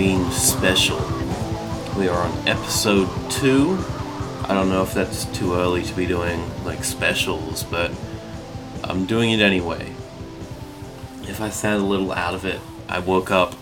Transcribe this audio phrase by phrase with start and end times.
[0.00, 0.96] Halloween special.
[1.98, 3.76] We are on episode two.
[4.44, 7.92] I don't know if that's too early to be doing like specials, but
[8.82, 9.92] I'm doing it anyway.
[11.24, 13.54] If I sound a little out of it, I woke up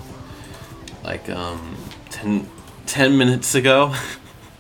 [1.03, 1.77] like um
[2.11, 2.48] 10,
[2.86, 3.97] 10 minutes ago.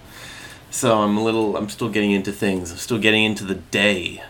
[0.72, 2.72] so I'm a little I'm still getting into things.
[2.72, 4.24] I'm still getting into the day.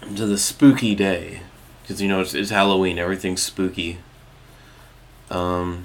[0.00, 1.42] Into the spooky day.
[1.82, 3.98] Because you know it's, it's Halloween, everything's spooky.
[5.30, 5.84] Um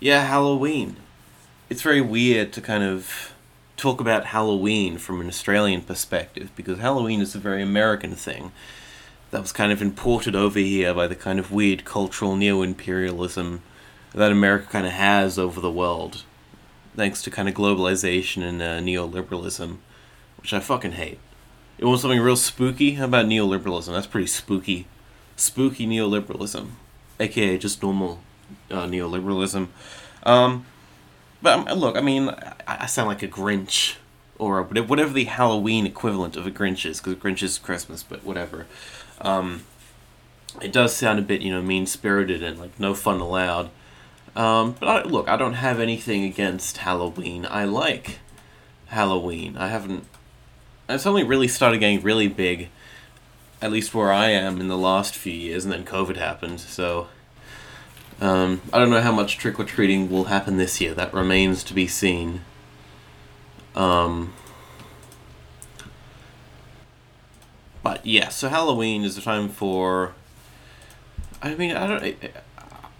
[0.00, 0.96] Yeah, Halloween.
[1.68, 3.34] It's very weird to kind of
[3.76, 8.52] talk about Halloween from an Australian perspective because Halloween is a very American thing
[9.30, 13.62] that was kind of imported over here by the kind of weird cultural neo imperialism
[14.14, 16.24] that America kind of has over the world,
[16.96, 19.76] thanks to kind of globalization and uh, neoliberalism,
[20.40, 21.18] which I fucking hate.
[21.78, 22.94] You want something real spooky?
[22.94, 23.92] How about neoliberalism?
[23.92, 24.86] That's pretty spooky.
[25.38, 26.70] Spooky neoliberalism,
[27.20, 28.20] aka just normal
[28.70, 29.68] uh, neoliberalism.
[30.24, 30.66] Um,
[31.40, 33.94] but um, look, I mean, I, I sound like a Grinch
[34.38, 38.66] or whatever the Halloween equivalent of a Grinch is, because Grinch is Christmas, but whatever.
[39.20, 39.64] Um,
[40.60, 43.70] it does sound a bit, you know, mean spirited and like no fun allowed.
[44.36, 47.46] Um, but I, look, I don't have anything against Halloween.
[47.50, 48.18] I like
[48.86, 49.56] Halloween.
[49.56, 50.04] I haven't.
[50.88, 52.68] It's only really started getting really big,
[53.60, 56.60] at least where I am, in the last few years, and then COVID happened.
[56.60, 57.08] So
[58.20, 60.94] um, I don't know how much trick or treating will happen this year.
[60.94, 62.42] That remains to be seen.
[63.74, 64.32] Um,
[67.82, 70.14] but yeah, so Halloween is a time for.
[71.40, 72.32] I mean, I don't.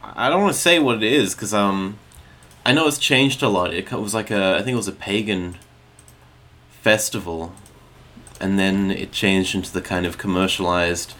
[0.03, 1.99] I don't want to say what it is because um,
[2.65, 3.75] I know it's changed a lot.
[3.75, 5.57] It was like a, I think it was a pagan
[6.83, 7.53] festival,
[8.41, 11.15] and then it changed into the kind of commercialized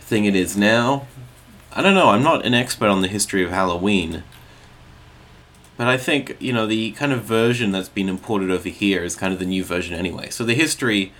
[0.00, 1.06] thing it is now.
[1.72, 2.10] I don't know.
[2.10, 4.22] I'm not an expert on the history of Halloween.
[5.76, 9.14] But I think, you know, the kind of version that's been imported over here is
[9.14, 10.30] kind of the new version anyway.
[10.30, 11.12] So the history,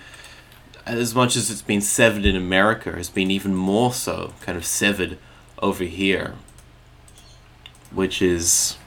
[0.85, 4.65] as much as it's been severed in America, has been even more so kind of
[4.65, 5.19] severed
[5.59, 6.33] over here.
[7.91, 8.77] Which is.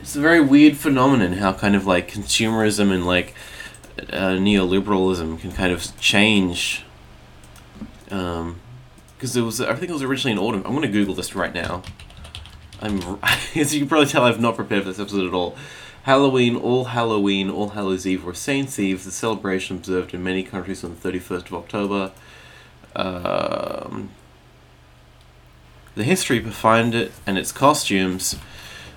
[0.00, 3.34] It's a very weird phenomenon how kind of like consumerism and like
[3.98, 6.84] uh, neoliberalism can kind of change.
[8.10, 8.60] Um,
[9.16, 10.62] because it was I think it was originally in autumn.
[10.66, 11.82] I'm gonna Google this right now.
[12.80, 13.00] I'm
[13.54, 15.56] as you can probably tell, I've not prepared for this episode at all.
[16.02, 20.82] Halloween, All Halloween, All Hallows Eve, or Saints Eve, the celebration observed in many countries
[20.82, 22.10] on the 31st of October.
[22.96, 24.10] Um,
[25.94, 28.34] the history behind it and its costumes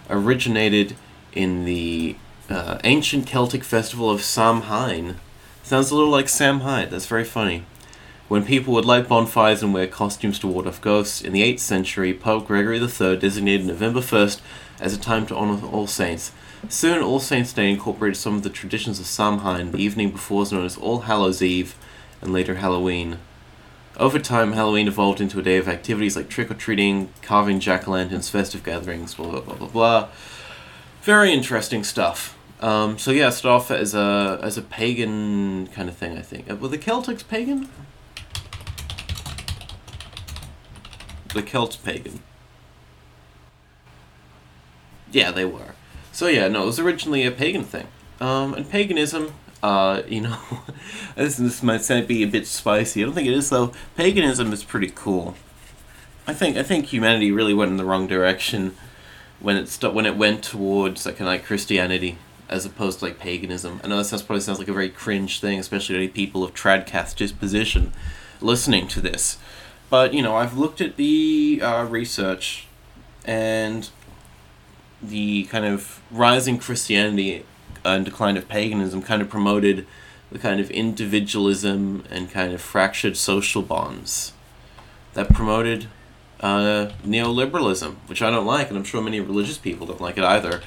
[0.09, 0.95] originated
[1.33, 2.15] in the
[2.49, 5.15] uh, ancient Celtic festival of Samhain.
[5.63, 6.89] Sounds a little like Samhain.
[6.89, 7.63] That's very funny
[8.27, 11.21] when people would light bonfires and wear costumes to ward off ghosts.
[11.21, 14.41] In the 8th century, Pope Gregory III designated November 1st
[14.79, 16.31] as a time to honor All Saints.
[16.67, 19.71] Soon, All Saints' Day incorporated some of the traditions of Samhain.
[19.71, 21.75] The evening before was known as All Hallows Eve,
[22.21, 23.19] and later Halloween.
[23.97, 27.87] Over time, Halloween evolved into a day of activities like trick or treating, carving jack
[27.87, 30.07] o' lanterns, festive gatherings, blah blah blah blah blah.
[31.03, 32.34] Very interesting stuff.
[32.65, 36.17] Um, so yeah, start off as a as a pagan kind of thing.
[36.17, 37.69] I think were the Celtics pagan?
[41.35, 42.21] the Celts pagan.
[45.11, 45.75] Yeah, they were.
[46.11, 47.85] So yeah, no, it was originally a pagan thing.
[48.19, 50.39] Um, and paganism, uh, you know,
[51.15, 53.03] this, this might be a bit spicy.
[53.03, 53.73] I don't think it is though.
[53.95, 55.35] Paganism is pretty cool.
[56.25, 58.75] I think I think humanity really went in the wrong direction
[59.39, 62.17] when it st- when it went towards like kind like Christianity
[62.49, 63.81] as opposed to like paganism.
[63.83, 66.43] I know that sounds probably sounds like a very cringe thing, especially to any people
[66.43, 67.93] of tradcath disposition
[68.41, 69.37] listening to this.
[69.89, 72.67] But you know, I've looked at the uh, research
[73.23, 73.89] and
[75.01, 77.45] the kind of rising Christianity
[77.83, 79.85] and decline of paganism kind of promoted
[80.31, 84.33] the kind of individualism and kind of fractured social bonds
[85.13, 85.87] that promoted
[86.41, 90.23] uh, neoliberalism, which I don't like, and I'm sure many religious people don't like it
[90.23, 90.61] either.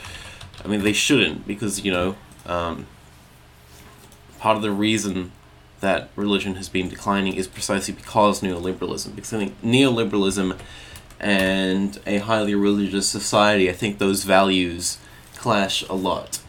[0.65, 2.17] I mean, they shouldn't because you know
[2.47, 2.87] um,
[4.39, 5.33] part of the reason
[5.81, 9.15] that religion has been declining is precisely because neoliberalism.
[9.15, 10.59] Because I think neoliberalism
[11.21, 14.99] and a highly religious society, I think those values
[15.37, 16.41] clash a lot.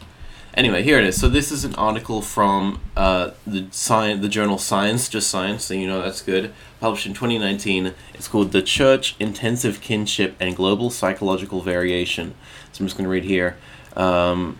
[0.52, 1.18] Anyway, here it is.
[1.18, 5.74] So this is an article from uh, the science, the journal Science, just Science, so
[5.74, 6.52] you know that's good.
[6.80, 7.94] Published in 2019.
[8.14, 12.34] It's called "The Church: Intensive Kinship and Global Psychological Variation."
[12.72, 13.56] So I'm just going to read here.
[13.96, 14.58] Um,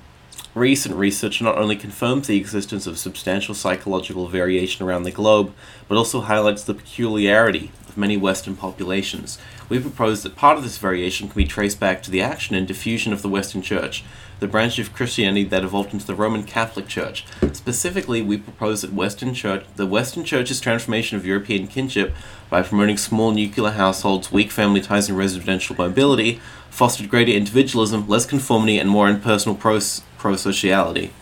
[0.54, 5.52] Recent research not only confirms the existence of substantial psychological variation around the globe,
[5.86, 9.38] but also highlights the peculiarity of many Western populations.
[9.68, 12.66] We propose that part of this variation can be traced back to the action and
[12.66, 14.02] diffusion of the Western Church,
[14.40, 17.24] the branch of Christianity that evolved into the Roman Catholic Church.
[17.52, 22.12] Specifically, we propose that Western Church, the Western Church's transformation of European kinship
[22.50, 28.26] by promoting small nuclear households, weak family ties, and residential mobility, fostered greater individualism, less
[28.26, 31.12] conformity, and more impersonal pros- pro-sociality.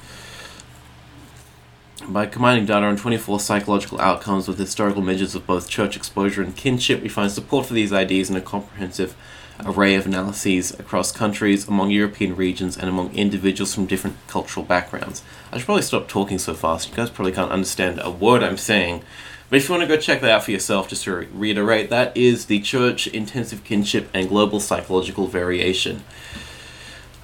[2.09, 6.57] By combining data on 24 psychological outcomes with historical measures of both church exposure and
[6.57, 9.15] kinship, we find support for these ideas in a comprehensive
[9.67, 15.23] array of analyses across countries, among European regions, and among individuals from different cultural backgrounds.
[15.53, 16.89] I should probably stop talking so fast.
[16.89, 19.03] You guys probably can't understand a word I'm saying.
[19.50, 22.15] But if you want to go check that out for yourself, just to reiterate, that
[22.17, 26.05] is the Church Intensive Kinship and Global Psychological Variation.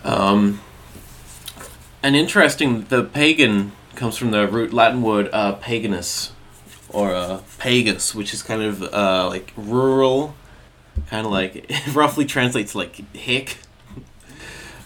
[0.05, 0.61] Um,
[2.03, 6.32] and interesting, the pagan comes from the root Latin word uh, paganus,
[6.88, 10.35] or uh, pagus, which is kind of uh, like rural,
[11.09, 13.59] kind of like roughly translates like hick.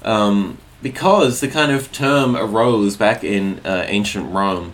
[0.03, 4.73] um, because the kind of term arose back in uh, ancient Rome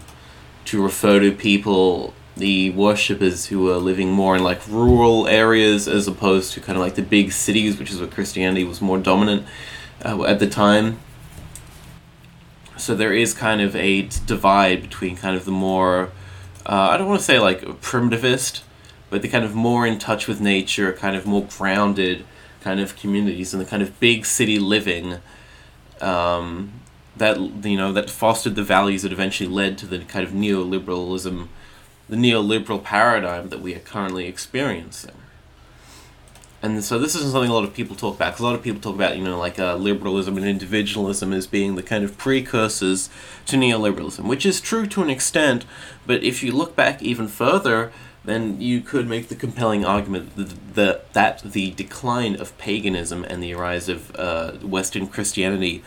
[0.67, 6.09] to refer to people, the worshippers who were living more in like rural areas as
[6.09, 9.47] opposed to kind of like the big cities, which is where Christianity was more dominant
[10.05, 10.99] uh, at the time.
[12.77, 16.11] So there is kind of a divide between kind of the more,
[16.67, 18.63] uh, I don't want to say like primitivist,
[19.11, 22.25] but the kind of more in touch with nature, kind of more grounded
[22.61, 25.19] kind of communities and the kind of big city living
[26.01, 26.73] um,
[27.17, 31.49] that you know that fostered the values that eventually led to the kind of neoliberalism,
[32.09, 35.15] the neoliberal paradigm that we are currently experiencing.
[36.65, 38.33] And so this isn't something a lot of people talk about.
[38.33, 41.47] Because a lot of people talk about, you know, like uh, liberalism and individualism as
[41.47, 43.11] being the kind of precursors
[43.47, 45.67] to neoliberalism, which is true to an extent.
[46.07, 47.93] But if you look back even further,
[48.25, 53.43] then you could make the compelling argument that the, that the decline of paganism and
[53.43, 55.83] the rise of uh, Western Christianity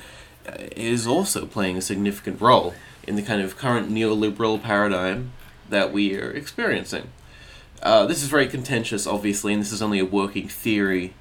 [0.48, 2.76] uh, is also playing a significant role
[3.08, 5.32] in the kind of current neoliberal paradigm
[5.70, 7.10] that we are experiencing.
[7.82, 11.14] Uh, this is very contentious, obviously, and this is only a working theory.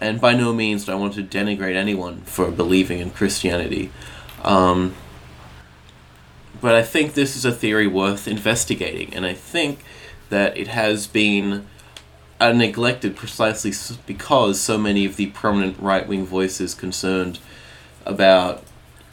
[0.00, 3.90] And by no means do I want to denigrate anyone for believing in Christianity.
[4.44, 4.94] Um,
[6.60, 9.80] but I think this is a theory worth investigating, and I think
[10.28, 11.66] that it has been
[12.40, 13.72] uh, neglected precisely
[14.06, 17.38] because so many of the prominent right wing voices concerned
[18.04, 18.62] about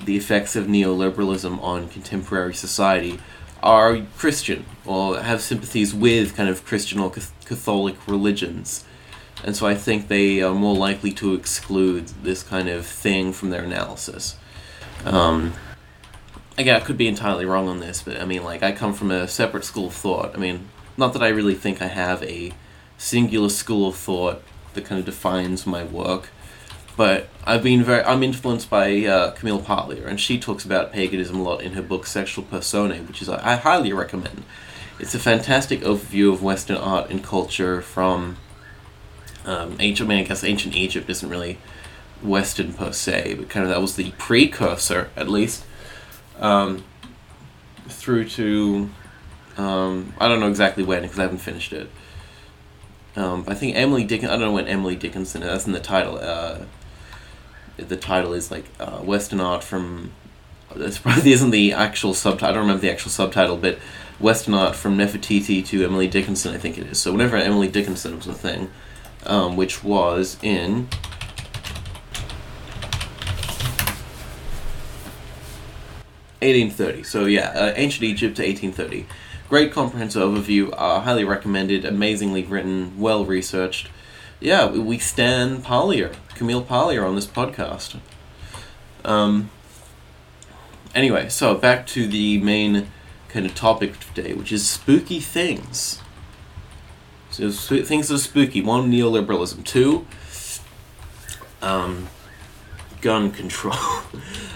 [0.04, 3.20] the effects of neoliberalism on contemporary society
[3.66, 8.86] are Christian or have sympathies with kind of Christian or Catholic religions.
[9.44, 13.50] And so I think they are more likely to exclude this kind of thing from
[13.50, 14.38] their analysis.
[15.04, 15.54] Um,
[16.58, 19.12] again, I could be entirely wrong on this, but I mean, like, I come from
[19.12, 20.36] a separate school of thought.
[20.36, 22.54] I mean, not that I really think I have a
[22.98, 24.42] singular school of thought
[24.74, 26.30] that kind of defines my work,
[26.98, 31.40] but I've been very I'm influenced by uh, Camille Paglia, and she talks about paganism
[31.40, 34.44] a lot in her book Sexual Personae, which is I highly recommend.
[35.00, 38.38] It's a fantastic overview of Western art and culture from
[39.46, 40.10] um, ancient.
[40.10, 41.58] I, mean, I guess ancient Egypt isn't really
[42.24, 45.66] Western per se, but kind of that was the precursor, at least,
[46.40, 46.86] um,
[47.90, 48.90] through to
[49.58, 51.90] um, I don't know exactly when because I haven't finished it.
[53.16, 54.30] Um, I think Emily Dickinson.
[54.30, 55.42] I don't know when Emily Dickinson.
[55.42, 56.20] That's in the title.
[56.22, 56.60] Uh,
[57.78, 60.12] the title is like uh, Western art from.
[60.76, 62.50] This probably isn't the actual subtitle.
[62.50, 63.78] I don't remember the actual subtitle, but
[64.20, 66.54] Western art from Nefertiti to Emily Dickinson.
[66.54, 67.00] I think it is.
[67.00, 68.70] So whenever Emily Dickinson was a thing,
[69.26, 70.88] um, which was in.
[76.42, 77.04] Eighteen thirty.
[77.04, 79.08] So yeah, uh, ancient Egypt to eighteen thirty.
[79.50, 80.74] Great comprehensive overview.
[80.76, 81.86] Uh, highly recommended.
[81.86, 83.00] Amazingly written.
[83.00, 83.90] Well researched
[84.40, 88.00] yeah, we stand Paglia, Camille Paglia on this podcast.
[89.04, 89.50] Um,
[90.94, 92.88] anyway, so back to the main
[93.30, 96.02] kind of topic today, which is spooky things.
[97.30, 98.62] So things that are spooky.
[98.62, 99.66] One, neoliberalism.
[99.66, 100.08] Two,
[101.62, 102.08] um,
[103.02, 103.76] gun control.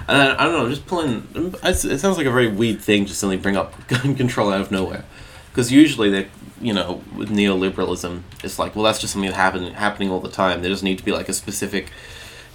[0.07, 1.27] and I, I, don't know, just pulling.
[1.61, 4.71] It sounds like a very weird thing to suddenly bring up gun control out of
[4.71, 5.03] nowhere,
[5.51, 6.27] because usually they
[6.61, 10.29] you know, with neoliberalism, it's like, well, that's just something that happen, happening all the
[10.29, 10.61] time.
[10.61, 11.91] There doesn't need to be like a specific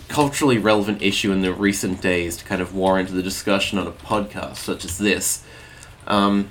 [0.08, 3.92] culturally relevant issue in the recent days to kind of warrant the discussion on a
[3.92, 5.44] podcast such as this.
[6.06, 6.50] Um,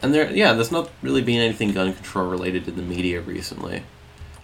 [0.00, 3.82] and there, yeah, there's not really been anything gun control related in the media recently.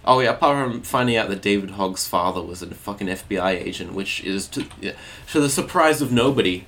[0.04, 3.92] Oh yeah, apart from finding out that David Hogg's father was a fucking FBI agent,
[3.92, 4.92] which is to, yeah,
[5.33, 6.66] to the surprise of nobody.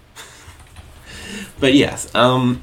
[1.61, 2.63] but yes, um,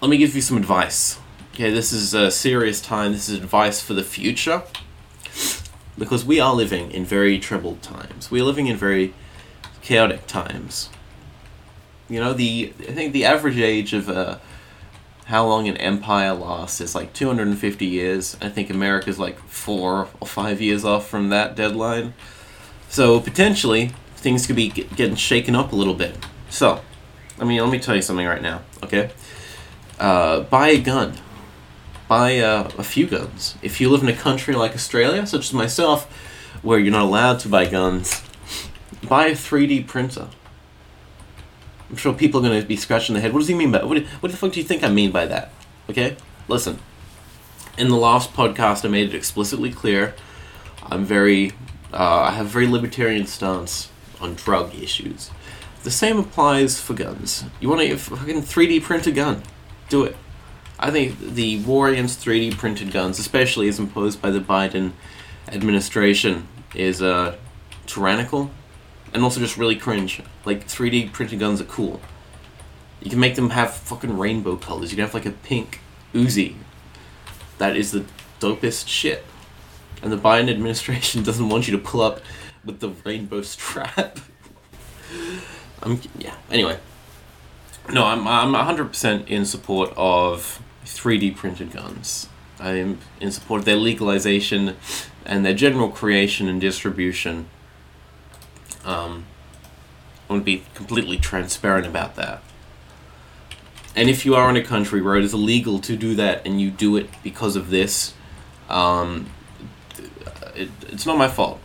[0.00, 1.18] let me give you some advice.
[1.54, 3.12] Okay, this is a serious time.
[3.12, 4.64] This is advice for the future.
[5.96, 8.28] Because we are living in very troubled times.
[8.28, 9.14] We are living in very
[9.80, 10.90] chaotic times.
[12.08, 14.38] You know, the I think the average age of uh,
[15.26, 18.36] how long an empire lasts is like 250 years.
[18.42, 22.14] I think America's like four or five years off from that deadline.
[22.88, 26.18] So potentially things could be getting shaken up a little bit.
[26.50, 26.80] So,
[27.38, 29.12] I mean, let me tell you something right now, okay?
[30.00, 31.20] Uh, buy a gun.
[32.08, 33.56] Buy uh, a few guns.
[33.62, 36.04] If you live in a country like Australia, such as myself,
[36.62, 38.22] where you're not allowed to buy guns,
[39.08, 40.28] buy a 3D printer.
[41.90, 43.32] I'm sure people are going to be scratching their head.
[43.32, 44.02] What does he mean by what?
[44.20, 45.52] What the fuck do you think I mean by that?
[45.88, 46.16] Okay,
[46.48, 46.78] listen.
[47.76, 50.14] In the last podcast, I made it explicitly clear.
[50.82, 51.52] I'm very,
[51.92, 55.30] uh, I have a very libertarian stance on drug issues.
[55.82, 57.44] The same applies for guns.
[57.60, 59.42] You want to fucking 3D print a gun?
[59.88, 60.16] Do it.
[60.78, 64.92] I think the war against 3D printed guns, especially as imposed by the Biden
[65.48, 67.36] administration, is uh,
[67.86, 68.50] tyrannical
[69.12, 70.20] and also just really cringe.
[70.44, 72.00] Like 3D printed guns are cool.
[73.00, 74.90] You can make them have fucking rainbow colors.
[74.90, 75.80] You can have like a pink
[76.12, 76.56] Uzi.
[77.58, 78.04] That is the
[78.40, 79.24] dopest shit.
[80.02, 82.20] And the Biden administration doesn't want you to pull up
[82.64, 84.18] with the rainbow strap.
[85.82, 86.34] I'm yeah.
[86.50, 86.78] Anyway,
[87.92, 92.28] no, I'm I'm 100% in support of 3D printed guns.
[92.60, 94.76] I'm in support of their legalization
[95.24, 97.48] and their general creation and distribution.
[98.84, 99.24] Um,
[100.28, 102.42] I want to be completely transparent about that.
[103.96, 106.60] And if you are in a country where it is illegal to do that and
[106.60, 108.14] you do it because of this,
[108.68, 109.30] um,
[110.54, 111.60] it, it's not my fault.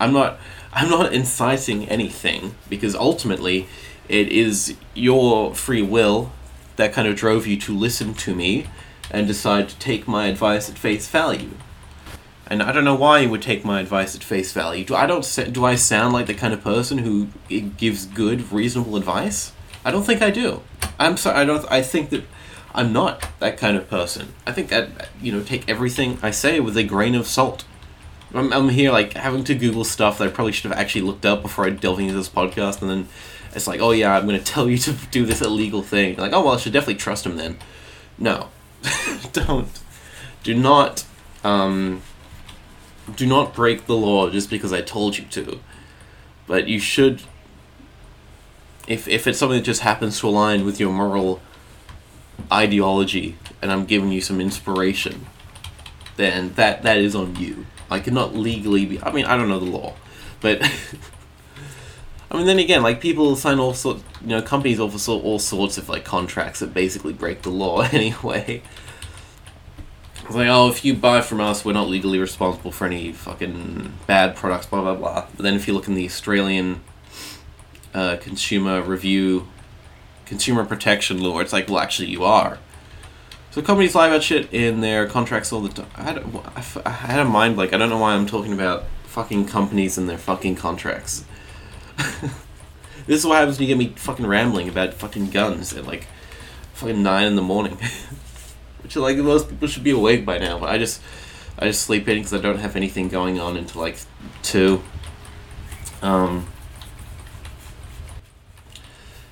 [0.00, 0.38] I'm not
[0.72, 3.68] I'm not inciting anything because ultimately
[4.08, 6.32] it is your free will
[6.76, 8.66] that kind of drove you to listen to me
[9.10, 11.50] and decide to take my advice at face value.
[12.46, 14.84] And I don't know why you would take my advice at face value.
[14.84, 18.52] Do I don't do I sound like the kind of person who eh, gives good,
[18.52, 19.52] reasonable advice?
[19.84, 20.62] I don't think I do.
[20.98, 21.38] I'm sorry.
[21.38, 21.64] I don't.
[21.70, 22.24] I think that
[22.74, 24.34] I'm not that kind of person.
[24.46, 27.64] I think that you know take everything I say with a grain of salt.
[28.34, 31.26] I'm, I'm here like having to Google stuff that I probably should have actually looked
[31.26, 33.08] up before I delve into this podcast, and then
[33.54, 36.16] it's like, oh yeah, I'm going to tell you to do this illegal thing.
[36.16, 37.58] Like, oh well, I should definitely trust him then.
[38.18, 38.48] No,
[39.32, 39.68] don't.
[40.42, 41.04] Do not.
[41.44, 42.02] Um,
[43.16, 45.60] do not break the law just because I told you to.
[46.46, 47.22] But you should.
[48.88, 51.40] If if it's something that just happens to align with your moral
[52.50, 55.26] ideology, and I'm giving you some inspiration,
[56.16, 57.66] then that that is on you.
[57.90, 59.02] I cannot legally be.
[59.02, 59.94] I mean, I don't know the law,
[60.40, 60.62] but
[62.32, 65.76] I mean, then again, like people sign all sorts, you know, companies offer all sorts
[65.76, 68.62] of like contracts that basically break the law anyway.
[70.24, 73.98] It's like, oh, if you buy from us, we're not legally responsible for any fucking
[74.06, 75.26] bad products, blah blah blah.
[75.36, 76.80] But then if you look in the Australian
[77.92, 79.46] uh, consumer review,
[80.24, 82.58] consumer protection law, it's like, well, actually, you are.
[83.50, 85.90] So companies lie about shit in their contracts all the time.
[85.96, 86.24] I had,
[86.86, 87.74] I had a mind blank.
[87.74, 91.26] I don't know why I'm talking about fucking companies and their fucking contracts.
[93.06, 96.06] this is what happens when you get me fucking rambling about fucking guns at like
[96.74, 97.78] fucking nine in the morning.
[98.82, 101.00] Which like most people should be awake by now, but I just
[101.58, 103.98] I just sleep in because I don't have anything going on until like
[104.42, 104.82] two.
[106.02, 106.48] Um.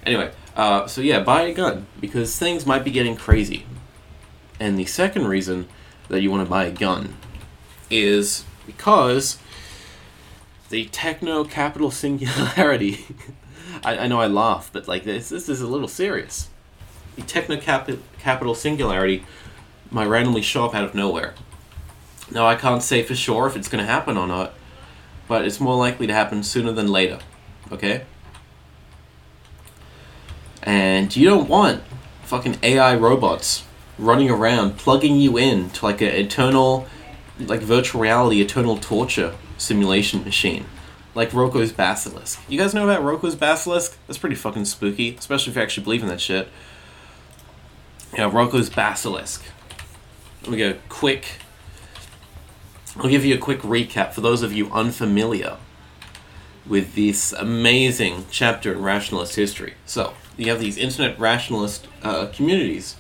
[0.06, 3.66] Anyway, uh, so yeah, buy a gun because things might be getting crazy.
[4.58, 5.68] And the second reason
[6.08, 7.16] that you want to buy a gun
[7.90, 9.38] is because
[10.70, 13.04] the techno capital singularity.
[13.84, 16.48] I, I know I laugh, but like this, this is a little serious.
[17.16, 19.24] The techno capital singularity
[19.90, 21.34] might randomly show up out of nowhere.
[22.30, 24.54] Now I can't say for sure if it's going to happen or not,
[25.28, 27.18] but it's more likely to happen sooner than later.
[27.72, 28.04] Okay.
[30.62, 31.82] And you don't want
[32.22, 33.64] fucking AI robots
[33.98, 36.86] running around plugging you in to like an eternal
[37.38, 40.66] like virtual reality eternal torture simulation machine
[41.14, 42.40] like Roko's Basilisk.
[42.48, 43.98] You guys know about Roko's Basilisk?
[44.06, 46.48] That's pretty fucking spooky, especially if you actually believe in that shit.
[48.16, 49.44] Yeah, Roko's Basilisk.
[50.42, 51.26] Let me go quick.
[52.96, 55.58] I'll give you a quick recap for those of you unfamiliar
[56.66, 59.74] with this amazing chapter in rationalist history.
[59.86, 62.96] So, you have these internet rationalist uh, communities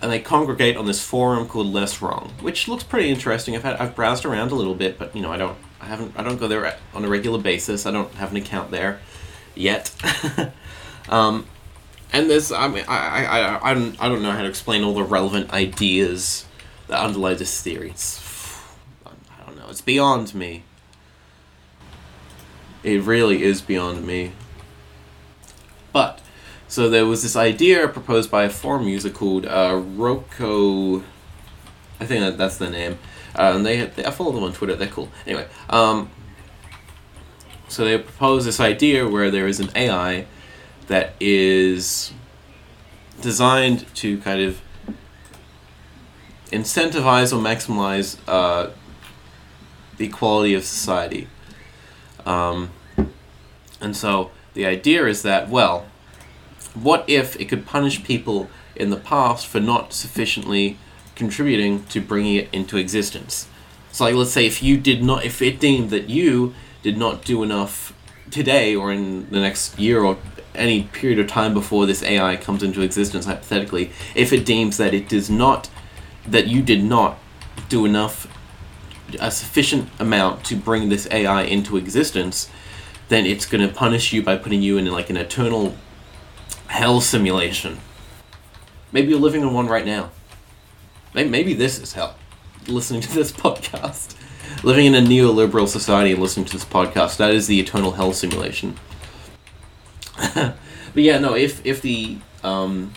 [0.00, 3.56] and they congregate on this forum called Less Wrong, which looks pretty interesting.
[3.56, 6.14] I've had I've browsed around a little bit, but you know I don't I haven't
[6.16, 7.86] I don't go there on a regular basis.
[7.86, 9.00] I don't have an account there
[9.54, 9.92] yet.
[11.08, 11.46] um,
[12.12, 14.84] and there's I mean I, I, I, I, don't, I don't know how to explain
[14.84, 16.46] all the relevant ideas
[16.86, 17.90] that underlie this theory.
[17.90, 18.24] It's
[19.06, 19.66] I don't know.
[19.68, 20.62] It's beyond me.
[22.84, 24.32] It really is beyond me.
[25.92, 26.20] But
[26.68, 31.02] so there was this idea proposed by a forum user called uh, Roko.
[31.98, 32.98] I think that, that's the name.
[33.34, 34.76] Uh, and they, they I follow them on Twitter.
[34.76, 35.08] They're cool.
[35.26, 36.10] Anyway, um,
[37.68, 40.26] so they propose this idea where there is an AI
[40.88, 42.12] that is
[43.20, 44.60] designed to kind of
[46.50, 48.70] incentivize or maximize uh,
[49.96, 51.28] the equality of society.
[52.24, 52.70] Um,
[53.80, 55.86] and so the idea is that, well,
[56.74, 60.78] what if it could punish people in the past for not sufficiently
[61.14, 63.48] contributing to bringing it into existence?
[63.92, 67.24] So, like, let's say if you did not, if it deemed that you did not
[67.24, 67.92] do enough
[68.30, 70.18] today or in the next year or
[70.54, 74.94] any period of time before this AI comes into existence, hypothetically, if it deems that
[74.94, 75.70] it does not,
[76.26, 77.18] that you did not
[77.68, 78.26] do enough,
[79.20, 82.50] a sufficient amount to bring this AI into existence,
[83.08, 85.74] then it's going to punish you by putting you in like an eternal
[86.68, 87.80] hell simulation.
[88.92, 90.10] Maybe you're living in one right now.
[91.14, 92.14] Maybe, this is hell.
[92.66, 94.14] Listening to this podcast.
[94.62, 98.12] Living in a neoliberal society and listening to this podcast, that is the eternal hell
[98.12, 98.76] simulation.
[100.34, 100.56] but
[100.94, 102.92] yeah, no, if, if the um,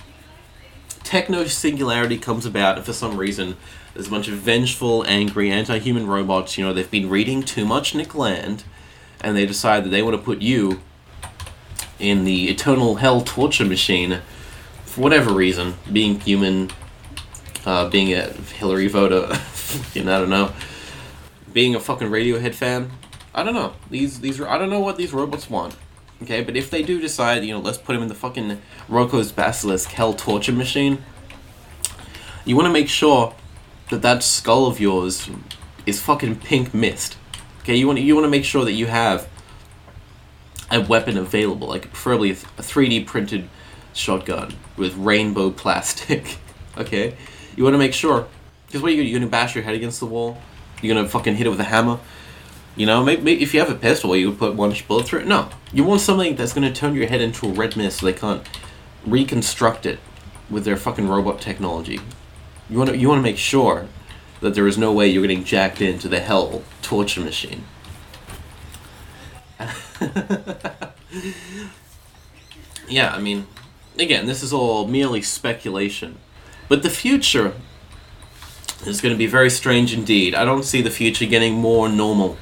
[1.04, 3.58] techno singularity comes about and for some reason
[3.94, 7.66] there's a bunch of vengeful, angry, anti human robots, you know, they've been reading too
[7.66, 8.64] much Nick Land,
[9.20, 10.82] and they decide that they want to put you
[12.02, 14.22] in the eternal hell torture machine
[14.86, 16.72] for whatever reason, being human,
[17.66, 19.40] uh, being a Hillary voter,
[19.94, 20.52] you know, I don't know,
[21.54, 22.92] being a fucking Radiohead fan.
[23.34, 23.74] I don't know.
[23.90, 25.78] These these I don't know what these robots want.
[26.24, 29.32] Okay, but if they do decide, you know, let's put him in the fucking Roko's
[29.32, 31.04] Basilisk hell torture machine,
[32.46, 33.34] you want to make sure
[33.90, 35.30] that that skull of yours
[35.86, 37.18] is fucking pink mist.
[37.62, 39.28] Okay, you want you want to make sure that you have
[40.72, 43.50] a weapon available, like preferably a 3D printed
[43.94, 46.38] shotgun with rainbow plastic.
[46.78, 47.16] okay,
[47.56, 48.28] you want to make sure
[48.68, 50.38] because what are you, you gonna bash your head against the wall?
[50.82, 52.00] You're gonna fucking hit it with a hammer.
[52.78, 55.20] You know, maybe, maybe if you have a pistol, you would put one bullet through
[55.20, 55.28] it.
[55.28, 58.14] No, you want something that's gonna turn your head into a red mist, so they
[58.14, 58.48] can't
[59.06, 60.00] reconstruct it
[60.50, 62.00] with their fucking robot technology.
[62.70, 63.88] You want to you want to make sure
[64.40, 67.66] that there is no way you're getting jacked into the hell torture machine.
[72.88, 73.48] yeah, I mean,
[73.98, 76.18] again, this is all merely speculation.
[76.68, 77.54] But the future
[78.86, 80.34] is going to be very strange indeed.
[80.34, 82.38] I don't see the future getting more normal.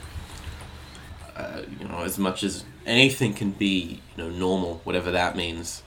[1.35, 5.83] Uh, you know, as much as anything can be, you know, normal, whatever that means.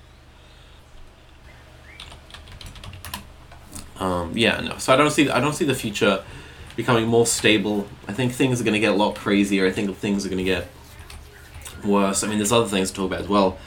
[3.99, 4.79] Um, yeah, no.
[4.79, 6.25] So I don't see I don't see the future
[6.75, 7.87] becoming more stable.
[8.09, 9.67] I think things are going to get a lot crazier.
[9.67, 10.67] I think things are going to get
[11.85, 12.23] worse.
[12.23, 13.59] I mean, there's other things to talk about as well,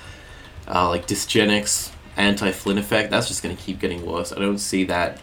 [0.68, 3.12] uh, like dysgenics, anti-Flynn effect.
[3.12, 4.32] That's just going to keep getting worse.
[4.32, 5.20] I don't see that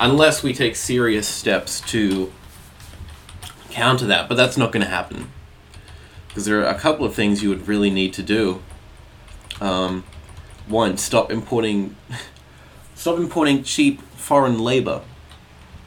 [0.00, 2.32] unless we take serious steps to
[3.72, 4.28] counter that.
[4.28, 5.30] But that's not going to happen
[6.28, 8.62] because there are a couple of things you would really need to do.
[9.60, 10.04] Um,
[10.66, 11.96] one, stop importing,
[12.94, 15.02] stop importing cheap foreign labor,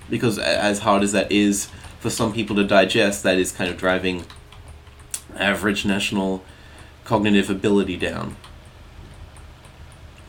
[0.09, 3.77] because as hard as that is for some people to digest, that is kind of
[3.77, 4.25] driving
[5.37, 6.43] average national
[7.03, 8.35] cognitive ability down.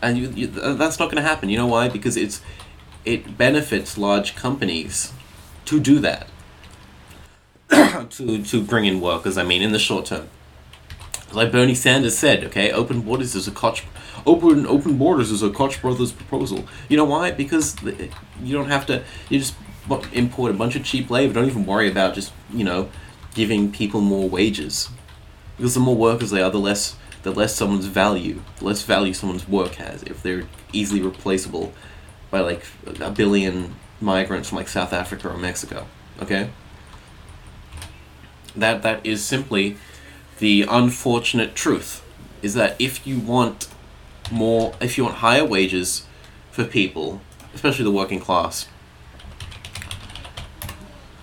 [0.03, 1.49] And you, you, that's not going to happen.
[1.49, 1.88] You know why?
[1.88, 2.42] Because it's
[3.05, 5.12] it benefits large companies
[5.64, 6.29] to do that.
[8.11, 10.29] to to bring in workers, I mean, in the short term.
[11.33, 13.83] Like Bernie Sanders said, okay, open borders is a Koch,
[14.25, 16.66] open open borders is a Koch brothers proposal.
[16.88, 17.31] You know why?
[17.33, 19.03] Because you don't have to.
[19.29, 19.55] You just
[20.12, 21.35] import a bunch of cheap labor.
[21.35, 22.90] Don't even worry about just you know
[23.35, 24.88] giving people more wages.
[25.57, 29.12] Because the more workers they are, the less the less someone's value, the less value
[29.12, 31.73] someone's work has if they're easily replaceable
[32.31, 32.64] by like
[33.01, 35.87] a billion migrants from like South Africa or Mexico.
[36.23, 36.51] Okay?
[38.55, 39.77] That that is simply
[40.38, 42.05] the unfortunate truth
[42.42, 43.69] is that if you want
[44.31, 46.07] more if you want higher wages
[46.51, 47.21] for people,
[47.55, 48.69] especially the working class,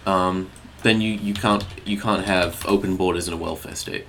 [0.06, 0.50] um,
[0.82, 4.06] then you, you can't you can't have open borders in a welfare state.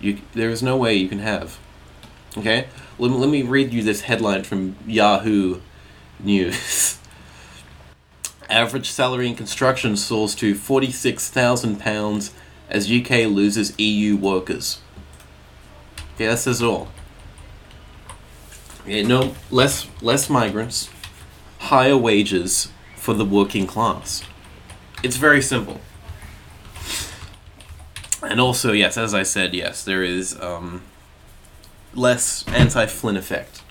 [0.00, 1.58] You there is no way you can have
[2.38, 2.66] Okay,
[2.98, 5.60] let me, let me read you this headline from Yahoo
[6.20, 6.98] News.
[8.50, 12.32] Average salary in construction soars to £46,000
[12.68, 14.80] as UK loses EU workers.
[16.14, 16.88] Okay, that says it all.
[18.82, 20.90] Okay, no, less, less migrants,
[21.58, 24.22] higher wages for the working class.
[25.02, 25.80] It's very simple.
[28.22, 30.82] And also, yes, as I said, yes, there is um,
[31.94, 33.62] less anti Flynn effect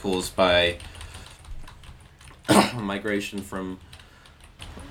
[0.00, 0.78] caused by
[2.74, 3.78] migration from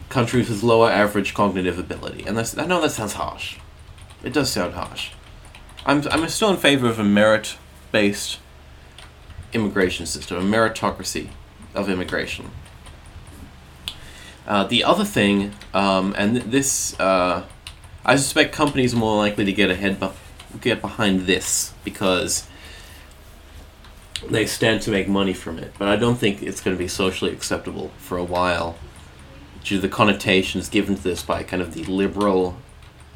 [0.09, 2.23] countries with lower average cognitive ability.
[2.25, 3.57] And that's, I know that sounds harsh.
[4.23, 5.11] It does sound harsh.
[5.85, 7.57] I'm, I'm still in favor of a merit
[7.91, 8.39] based
[9.53, 11.29] immigration system, a meritocracy
[11.73, 12.51] of immigration.
[14.47, 17.45] Uh, the other thing, um, and this, uh,
[18.05, 20.09] I suspect companies are more likely to get ahead, be-
[20.61, 22.47] get behind this because
[24.27, 25.73] they stand to make money from it.
[25.77, 28.77] But I don't think it's going to be socially acceptable for a while
[29.63, 32.57] due to the connotations given to this by kind of the liberal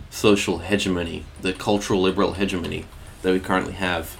[0.10, 2.86] social hegemony, the cultural liberal hegemony
[3.22, 4.17] that we currently have,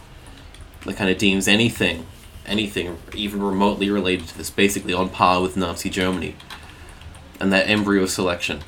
[0.86, 2.06] that kind of deems anything,
[2.45, 6.36] anything even remotely related to this basically on par with Nazi Germany.
[7.39, 8.62] And that embryo selection.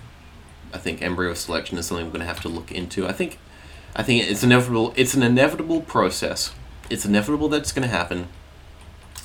[0.76, 3.08] I think embryo selection is something we're going to have to look into.
[3.08, 3.40] I think,
[3.96, 4.94] I think it's inevitable.
[4.98, 6.54] It's an inevitable process.
[6.90, 8.28] It's inevitable that it's going to happen.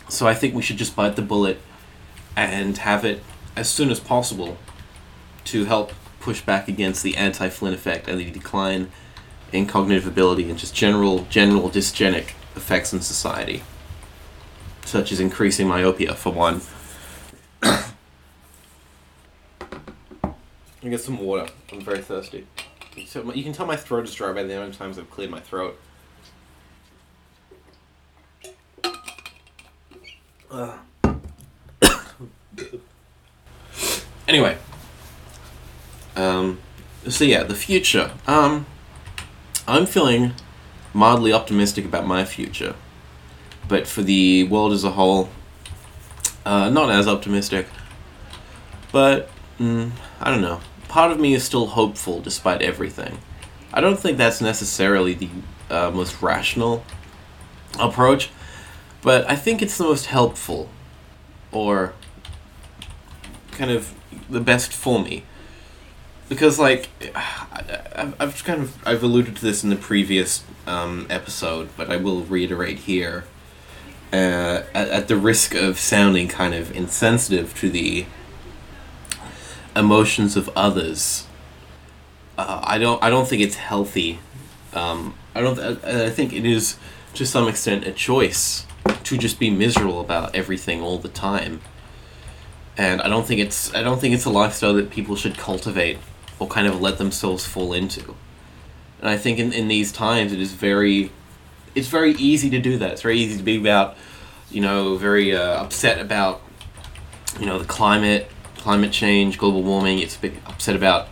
[0.09, 1.59] So I think we should just bite the bullet
[2.37, 3.25] and have it
[3.57, 4.59] as soon as possible
[5.47, 8.93] to help push back against the anti-Flynn effect and the decline
[9.53, 13.65] in cognitive ability and just general general dysgenic effects in society,
[14.85, 16.61] such as increasing myopia for one.
[20.83, 21.51] I get some water.
[21.73, 22.47] I'm very thirsty.
[23.07, 25.31] So you can tell my throat is dry by the amount of times I've cleared
[25.31, 25.79] my throat.
[30.51, 30.79] Ugh.
[34.29, 34.57] anyway.
[36.17, 36.59] Um,
[37.09, 38.13] so yeah, the future.
[38.27, 38.67] Um,
[39.69, 40.33] I'm feeling
[40.93, 42.75] mildly optimistic about my future,
[43.69, 45.29] but for the world as a whole,
[46.45, 47.67] uh, not as optimistic.
[48.91, 50.61] But mm, I don't know.
[50.91, 53.19] Part of me is still hopeful despite everything.
[53.73, 55.29] I don't think that's necessarily the
[55.71, 56.83] uh, most rational
[57.79, 58.31] approach,
[59.01, 60.69] but I think it's the most helpful,
[61.53, 61.93] or
[63.53, 63.95] kind of
[64.29, 65.23] the best for me
[66.29, 66.89] because like
[67.95, 72.23] I've kind of I've alluded to this in the previous um, episode, but I will
[72.23, 73.25] reiterate here.
[74.13, 78.07] Uh, at, at the risk of sounding kind of insensitive to the
[79.81, 81.27] emotions of others,
[82.39, 84.21] uh, I don't I don't think it's healthy.
[84.73, 85.59] Um, I don't.
[85.59, 86.79] I, I think it is
[87.15, 88.67] to some extent a choice
[89.05, 91.61] to just be miserable about everything all the time.
[92.77, 95.99] And I don't think it's I don't think it's a lifestyle that people should cultivate
[96.39, 98.15] or kind of let themselves fall into.
[99.01, 101.11] And I think in, in these times it is very
[101.75, 102.93] it's very easy to do that.
[102.93, 103.97] It's very easy to be about
[104.51, 106.43] you know, very uh, upset about
[107.39, 109.99] you know, the climate, climate change, global warming.
[109.99, 111.09] It's a bit upset about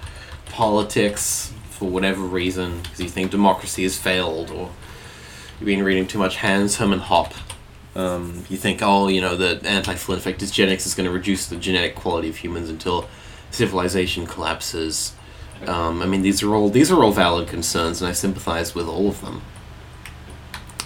[0.47, 4.71] politics for whatever reason because you think democracy has failed or
[5.59, 7.35] you've been reading too much Hans Hermann Hoppe.
[7.95, 11.47] Um, you think, oh, you know, the anti-Flynn effect is genetics is going to reduce
[11.47, 13.09] the genetic quality of humans until
[13.51, 15.15] civilization collapses.
[15.67, 18.87] Um, I mean, these are all these are all valid concerns, and I sympathize with
[18.87, 19.43] all of them.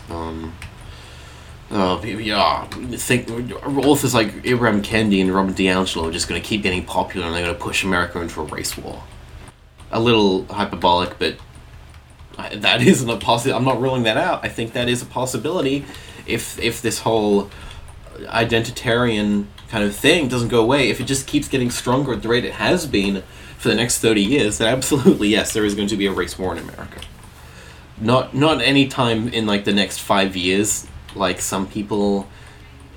[0.08, 0.54] Um,
[1.72, 3.30] uh, yeah, think
[3.66, 7.34] authors like Abraham Kendi and Robert DiAngelo are just going to keep getting popular, and
[7.34, 9.02] they're going to push America into a race war.
[9.90, 11.36] A little hyperbolic, but
[12.54, 13.58] that isn't a possibility.
[13.58, 14.44] I'm not ruling that out.
[14.44, 15.86] I think that is a possibility
[16.26, 17.50] if if this whole
[18.18, 20.90] identitarian kind of thing doesn't go away.
[20.90, 23.22] If it just keeps getting stronger at the rate it has been
[23.56, 26.38] for the next 30 years, then absolutely yes, there is going to be a race
[26.38, 27.00] war in America.
[27.98, 32.28] Not not any time in like the next 5 years like some people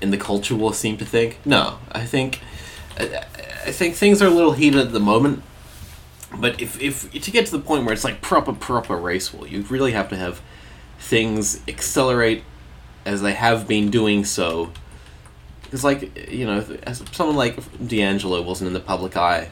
[0.02, 1.40] in the culture war seem to think.
[1.46, 2.40] No, I think
[2.98, 3.26] I,
[3.66, 5.44] I think things are a little heated at the moment.
[6.38, 9.48] But if, if to get to the point where it's like proper proper race war,
[9.48, 10.42] you really have to have
[11.00, 12.44] things accelerate
[13.06, 14.72] as they have been doing so.
[15.64, 19.50] Because like you know, as someone like DiAngelo wasn't in the public eye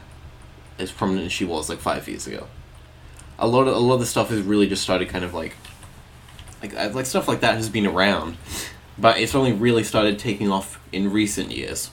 [0.78, 2.46] as prominent as she was like five years ago.
[3.38, 5.56] A lot of a lot of the stuff has really just started kind of like
[6.72, 8.36] like like stuff like that has been around,
[8.98, 11.90] but it's only really started taking off in recent years.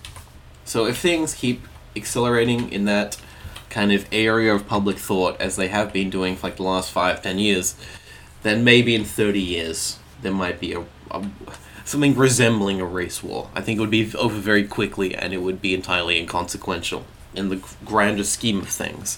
[0.66, 3.18] So if things keep accelerating in that
[3.70, 6.92] kind of area of public thought as they have been doing for like the last
[6.92, 7.76] five, ten years,
[8.44, 10.82] then maybe in thirty years there might be a,
[11.12, 11.26] a
[11.84, 13.50] something resembling a race war.
[13.56, 17.50] I think it would be over very quickly, and it would be entirely inconsequential in
[17.50, 19.18] the grander scheme of things.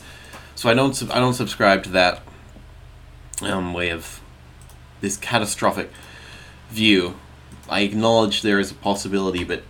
[0.55, 2.21] So I don't I don't subscribe to that
[3.41, 4.21] um, way of
[5.03, 5.91] this catastrophic
[6.71, 7.15] view.
[7.69, 9.61] I acknowledge there is a possibility, but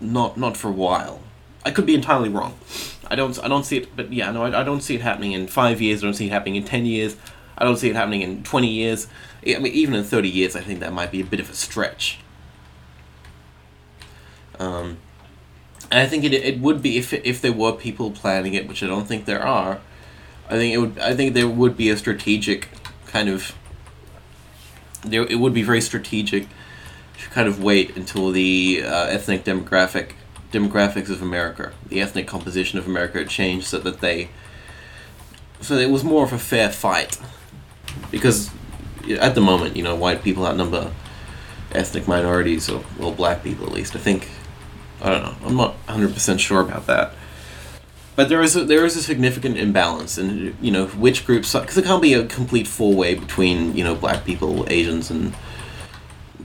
[0.00, 1.20] not not for a while.
[1.64, 2.58] I could be entirely wrong.
[3.06, 5.32] I don't I don't see it, but yeah, no, I, I don't see it happening
[5.32, 6.02] in five years.
[6.02, 7.16] I don't see it happening in ten years.
[7.56, 9.06] I don't see it happening in twenty years.
[9.46, 11.54] I mean, even in thirty years, I think that might be a bit of a
[11.54, 12.18] stretch.
[14.58, 14.98] Um,
[15.90, 18.82] and I think it, it would be if if there were people planning it, which
[18.82, 19.80] I don't think there are.
[20.48, 20.98] I think it would.
[20.98, 22.68] I think there would be a strategic
[23.06, 23.54] kind of.
[25.04, 26.48] There, it would be very strategic
[27.18, 30.12] to kind of wait until the uh, ethnic demographic
[30.52, 34.28] demographics of America, the ethnic composition of America, changed so that they.
[35.60, 37.18] So it was more of a fair fight,
[38.10, 38.50] because
[39.18, 40.92] at the moment, you know, white people outnumber
[41.72, 43.96] ethnic minorities, or well, black people at least.
[43.96, 44.28] I think
[45.00, 45.34] I don't know.
[45.46, 47.12] I'm not 100% sure about that.
[48.14, 51.78] But there is a, there is a significant imbalance in you know which groups because
[51.78, 55.32] it can't be a complete four way between you know black people, Asians, and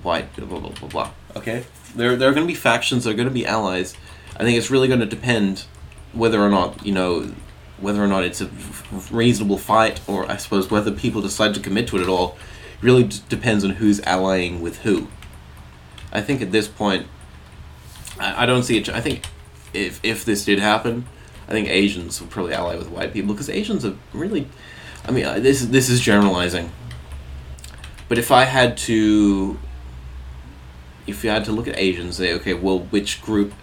[0.01, 0.87] white blah blah blah blah.
[0.87, 1.11] blah.
[1.35, 3.03] Okay, there there are going to be factions.
[3.03, 3.95] There are going to be allies.
[4.37, 5.65] I think it's really going to depend
[6.13, 7.33] whether or not you know
[7.79, 8.49] whether or not it's a
[9.11, 12.37] reasonable fight, or I suppose whether people decide to commit to it at all.
[12.81, 15.07] Really d- depends on who's allying with who.
[16.11, 17.07] I think at this point,
[18.19, 18.87] I, I don't see it.
[18.89, 19.25] I think
[19.73, 21.05] if if this did happen,
[21.47, 24.47] I think Asians will probably ally with white people because Asians are really.
[25.05, 26.71] I mean, uh, this this is generalizing.
[28.09, 29.59] But if I had to,
[31.05, 33.53] if you had to look at Asians, say, okay, well, which group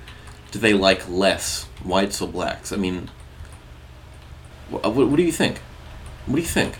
[0.51, 2.73] do they like less, whites or blacks?
[2.73, 3.11] I mean,
[4.71, 5.59] what, what do you think?
[6.27, 6.77] What do you think?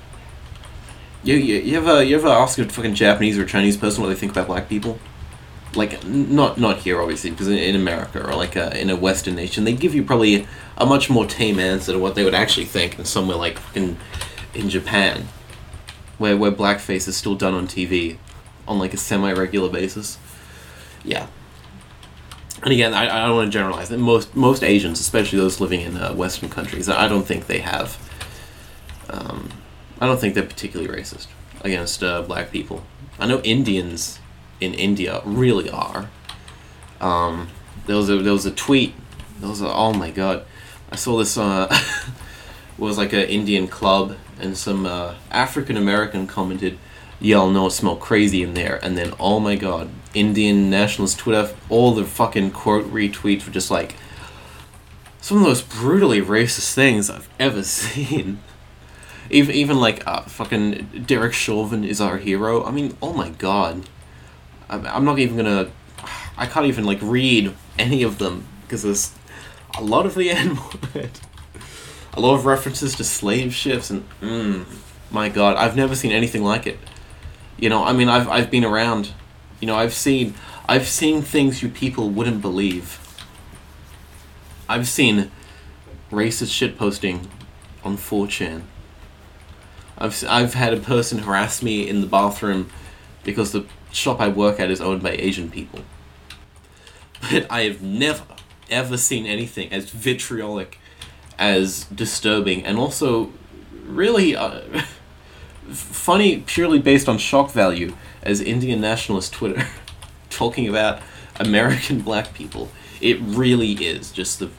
[1.23, 4.15] You, you, you ever you ever ask a fucking Japanese or Chinese person what they
[4.15, 4.99] think about black people?
[5.77, 9.35] Like not not here obviously because in America or like a, uh, in a Western
[9.35, 12.67] nation they give you probably a much more tame answer to what they would actually
[12.67, 13.97] think in somewhere like in
[14.55, 15.29] in Japan,
[16.19, 18.19] where where blackface is still done on TV,
[18.67, 20.19] on like a semi regular basis.
[21.05, 21.27] Yeah.
[22.63, 25.81] And again, I, I don't want to generalize that most most Asians, especially those living
[25.81, 27.99] in uh, Western countries, I don't think they have.
[29.11, 29.51] Um,
[30.01, 31.27] I don't think they're particularly racist
[31.63, 32.85] against uh, black people.
[33.19, 34.19] I know Indians
[34.65, 36.09] in India really are.
[37.01, 37.49] Um,
[37.87, 38.95] there was a there was a tweet.
[39.41, 40.45] There was a, oh my god,
[40.91, 41.37] I saw this.
[41.37, 41.75] Uh,
[42.79, 46.79] was like an Indian club, and some uh, African American commented,
[47.21, 51.55] "Y'all know it smell crazy in there." And then oh my god, Indian nationalist Twitter,
[51.69, 53.97] all the fucking quote retweets were just like
[55.21, 58.41] some of the most brutally racist things I've ever seen.
[59.31, 62.65] Even even like uh, fucking Derek Chauvin is our hero.
[62.65, 63.89] I mean, oh my god.
[64.69, 65.71] I'm not even gonna.
[66.37, 69.13] I can't even like read any of them because there's
[69.79, 70.59] a lot of the N
[70.95, 71.11] word,
[72.13, 74.65] a lot of references to slave ships, and mm,
[75.11, 76.79] my God, I've never seen anything like it.
[77.57, 79.13] You know, I mean, I've I've been around.
[79.61, 80.35] You know, I've seen
[80.69, 83.01] I've seen things you people wouldn't believe.
[84.69, 85.31] I've seen
[86.11, 87.29] racist shit posting
[87.83, 88.63] on 4chan.
[89.99, 92.71] I've I've had a person harass me in the bathroom
[93.25, 95.81] because the shop I work at is owned by Asian people.
[97.21, 98.25] But I have never,
[98.71, 100.79] ever seen anything as vitriolic,
[101.39, 103.33] as disturbing, and also
[103.85, 104.61] really uh,
[105.71, 109.67] funny purely based on shock value as Indian nationalist Twitter
[110.31, 111.01] talking about
[111.37, 112.69] American black people.
[113.01, 114.51] It really is just the.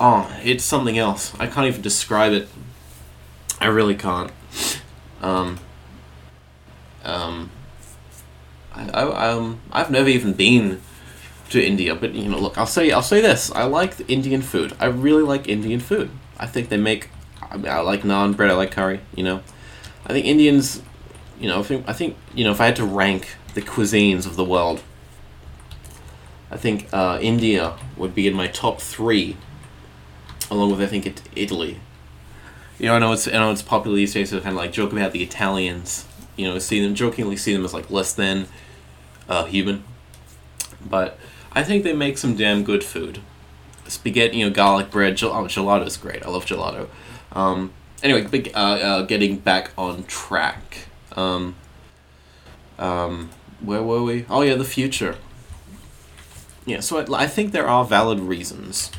[0.00, 1.32] Oh, it's something else.
[1.38, 2.48] I can't even describe it.
[3.60, 4.32] I really can't.
[5.22, 5.60] Um,
[7.04, 7.50] um,
[8.74, 10.80] I, I um I've never even been
[11.50, 14.74] to India, but you know, look, I'll say I'll say this: I like Indian food.
[14.78, 16.10] I really like Indian food.
[16.38, 17.10] I think they make.
[17.42, 18.50] I, mean, I like naan bread.
[18.50, 19.00] I like curry.
[19.14, 19.42] You know,
[20.06, 20.82] I think Indians.
[21.38, 24.26] You know, I think I think you know if I had to rank the cuisines
[24.26, 24.82] of the world,
[26.50, 29.36] I think uh, India would be in my top three,
[30.50, 31.80] along with I think it, Italy.
[32.78, 34.72] You know, I know it's I know it's popular these days to kind of like
[34.72, 36.06] joke about the Italians.
[36.36, 38.48] You know, see them jokingly see them as like less than
[39.28, 39.84] uh, human.
[40.84, 41.18] But
[41.52, 43.20] I think they make some damn good food.
[43.86, 45.16] Spaghetti, you know, garlic bread.
[45.16, 46.24] Gel- oh, gelato is great.
[46.24, 46.88] I love gelato.
[47.32, 50.86] Um, anyway, big, uh, uh, getting back on track.
[51.16, 51.54] Um,
[52.78, 54.26] um, where were we?
[54.28, 55.16] Oh yeah, the future.
[56.66, 58.90] Yeah, so I, I think there are valid reasons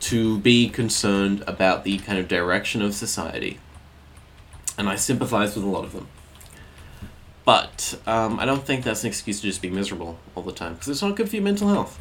[0.00, 3.58] to be concerned about the kind of direction of society,
[4.76, 6.08] and I sympathize with a lot of them.
[7.48, 10.74] But um, I don't think that's an excuse to just be miserable all the time
[10.74, 11.98] because it's not good for your mental health.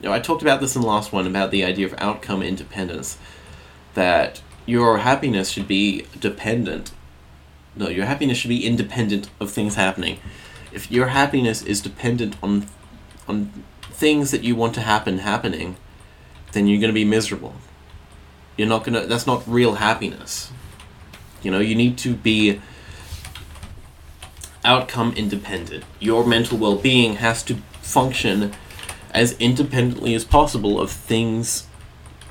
[0.00, 2.44] You know, I talked about this in the last one about the idea of outcome
[2.44, 3.18] independence.
[3.94, 6.92] That your happiness should be dependent.
[7.74, 10.20] No, your happiness should be independent of things happening.
[10.72, 12.68] If your happiness is dependent on
[13.26, 15.74] on things that you want to happen happening,
[16.52, 17.56] then you're going to be miserable.
[18.56, 20.52] You're not going to that's not real happiness.
[21.42, 22.60] You know, you need to be
[24.64, 25.84] outcome independent.
[26.00, 28.52] Your mental well-being has to function
[29.10, 31.66] as independently as possible of things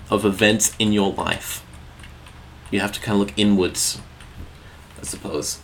[0.09, 1.63] of events in your life.
[2.71, 4.01] You have to kind of look inwards,
[4.99, 5.59] I suppose.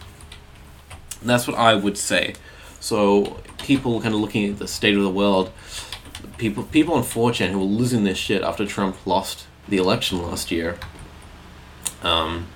[1.21, 2.35] And that's what I would say.
[2.79, 5.51] So people kind of looking at the state of the world,
[6.37, 10.51] people people on 4chan who were losing their shit after Trump lost the election last
[10.51, 10.77] year.
[12.01, 12.47] Um,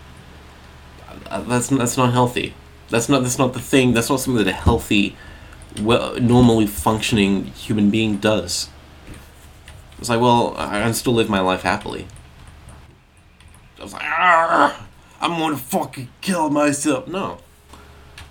[1.30, 2.54] that's that's not healthy.
[2.90, 3.94] That's not that's not the thing.
[3.94, 5.16] That's not something that a healthy,
[5.82, 8.70] well, normally functioning human being does.
[10.00, 12.08] It's like, well, I can still live my life happily.
[13.80, 17.08] I was like, I'm gonna fucking kill myself.
[17.08, 17.38] No,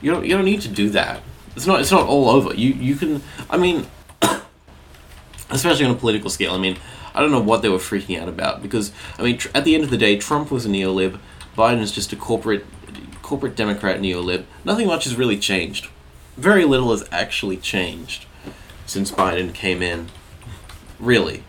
[0.00, 0.24] you don't.
[0.24, 1.22] You don't need to do that.
[1.56, 1.80] It's not.
[1.80, 2.54] It's not all over.
[2.54, 2.74] You.
[2.74, 3.22] You can.
[3.48, 3.86] I mean,
[5.50, 6.52] especially on a political scale.
[6.52, 6.76] I mean,
[7.14, 9.74] I don't know what they were freaking out about because I mean, tr- at the
[9.74, 11.18] end of the day, Trump was a neolib.
[11.56, 12.64] Biden is just a corporate,
[13.32, 14.44] corporate Democrat neolib.
[14.62, 15.88] Nothing much has really changed.
[16.36, 18.26] Very little has actually changed
[18.84, 20.10] since Biden came in.
[21.00, 21.42] Really.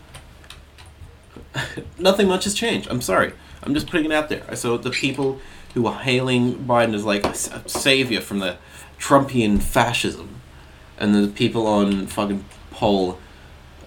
[1.98, 2.88] Nothing much has changed.
[2.90, 3.34] I'm sorry.
[3.62, 4.56] I'm just putting it out there.
[4.56, 5.40] So the people
[5.74, 7.34] who are hailing Biden as like a
[7.68, 8.56] savior from the
[8.98, 10.40] Trumpian fascism,
[10.96, 13.18] and the people on fucking poll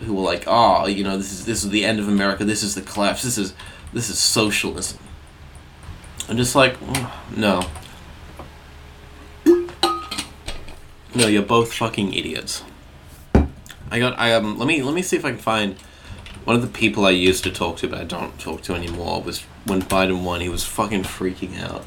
[0.01, 2.45] who were like, "Oh, you know, this is this is the end of America.
[2.45, 3.23] This is the collapse.
[3.23, 3.55] This is
[3.91, 4.99] this is socialism."
[6.29, 7.61] I'm just like, mm, no,
[11.17, 12.63] no, you're both fucking idiots.
[13.89, 15.75] I got I um let me let me see if I can find
[16.43, 19.21] one of the people I used to talk to but I don't talk to anymore
[19.23, 21.85] was when Biden won he was fucking freaking out.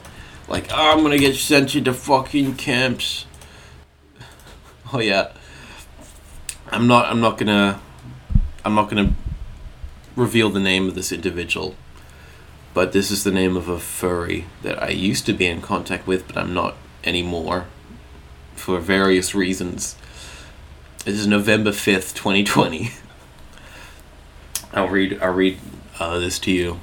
[0.48, 3.26] Like, oh, I'm gonna get sent to fucking camps.
[4.92, 5.30] Oh yeah.
[6.68, 7.80] I'm not I'm not gonna
[8.64, 9.14] I'm not gonna
[10.16, 11.76] reveal the name of this individual.
[12.74, 16.08] But this is the name of a furry that I used to be in contact
[16.08, 17.66] with, but I'm not anymore.
[18.54, 19.96] For various reasons.
[21.06, 22.90] It is November 5th, 2020.
[24.72, 25.58] I'll read I'll read
[25.98, 26.78] uh, this to you.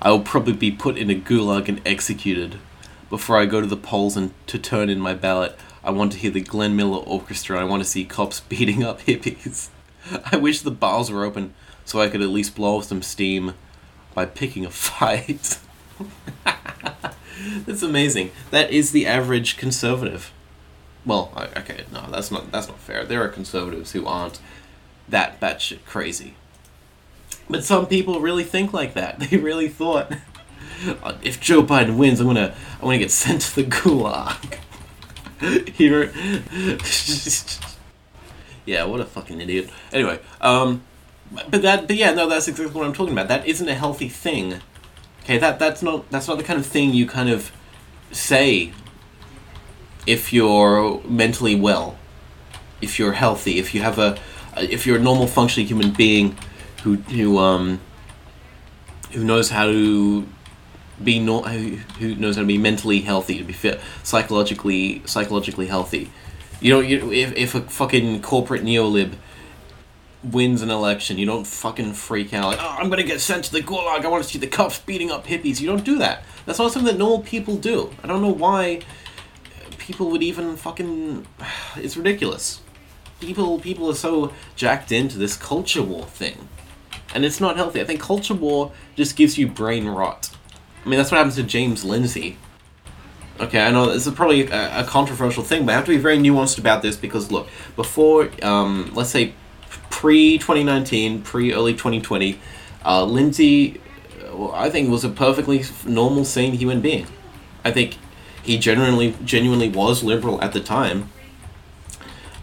[0.00, 2.58] I will probably be put in a gulag and executed.
[3.10, 6.18] Before I go to the polls and to turn in my ballot, I want to
[6.18, 7.60] hear the Glenn Miller Orchestra.
[7.60, 9.68] I want to see cops beating up hippies.
[10.30, 13.54] I wish the bars were open so I could at least blow off some steam
[14.14, 15.58] by picking a fight.
[17.66, 18.30] that's amazing.
[18.50, 20.32] That is the average conservative.
[21.04, 23.04] Well, okay, no, that's not that's not fair.
[23.04, 24.40] There are conservatives who aren't
[25.08, 26.34] that batshit crazy.
[27.48, 29.20] But some people really think like that.
[29.30, 30.12] They really thought,
[31.22, 34.58] if Joe Biden wins, I'm gonna I'm gonna get sent to the gulag.
[35.74, 36.12] Here,
[38.64, 39.70] yeah, what a fucking idiot.
[39.92, 40.82] Anyway, um,
[41.50, 43.28] but that, but yeah, no, that's exactly what I'm talking about.
[43.28, 44.60] That isn't a healthy thing.
[45.26, 47.50] Okay, that that's not that's not the kind of thing you kind of
[48.12, 48.72] say
[50.06, 51.98] if you're mentally well,
[52.80, 54.16] if you're healthy, if you have a,
[54.56, 56.36] if you're a normal functioning human being
[56.84, 57.80] who who um
[59.10, 60.28] who knows how to
[61.02, 65.66] be no who, who knows how to be mentally healthy to be fit psychologically psychologically
[65.66, 66.08] healthy.
[66.60, 69.14] You know you if, if a fucking corporate neolib
[70.32, 73.52] wins an election you don't fucking freak out like oh i'm gonna get sent to
[73.52, 76.24] the gulag i want to see the cops beating up hippies you don't do that
[76.44, 78.80] that's not something that normal people do i don't know why
[79.78, 81.26] people would even fucking
[81.76, 82.60] it's ridiculous
[83.20, 86.48] people people are so jacked into this culture war thing
[87.16, 87.80] and it's not healthy.
[87.80, 90.30] I think culture war just gives you brain rot.
[90.84, 92.36] I mean, that's what happens to James Lindsay.
[93.40, 95.96] Okay, I know this is probably a, a controversial thing, but I have to be
[95.96, 99.34] very nuanced about this because look, before, um, let's say,
[100.06, 102.38] pre 2019, pre early 2020,
[102.84, 103.80] uh, Lindsay,
[104.32, 107.08] well, I think, was a perfectly normal, sane human being.
[107.64, 107.98] I think
[108.40, 111.10] he genuinely, genuinely was liberal at the time.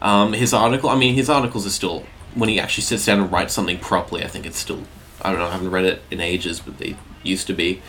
[0.02, 2.04] Um, his article, I mean, his articles are still
[2.36, 4.84] when he actually sits down and writes something properly, I think it's still
[5.22, 5.48] I don't know.
[5.48, 7.82] I haven't read it in ages, but they used to be.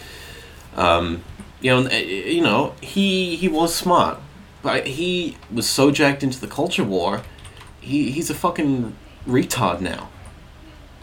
[0.77, 1.25] Um,
[1.61, 4.21] you know, eh, you know, he he was smart,
[4.63, 7.23] but he was so jacked into the culture war.
[7.81, 8.95] He he's a fucking
[9.27, 10.09] retard now.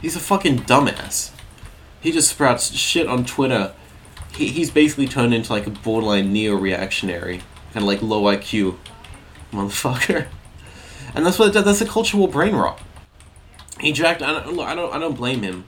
[0.01, 1.31] He's a fucking dumbass.
[2.01, 3.73] He just sprouts shit on Twitter.
[4.33, 7.41] He, he's basically turned into like a borderline neo-reactionary
[7.73, 8.77] kind of like low IQ
[9.51, 10.27] motherfucker.
[11.13, 12.81] And that's what that's a cultural brain rot.
[13.81, 14.21] He jacked.
[14.21, 14.57] I don't.
[14.61, 14.93] I don't.
[14.93, 15.65] I don't blame him,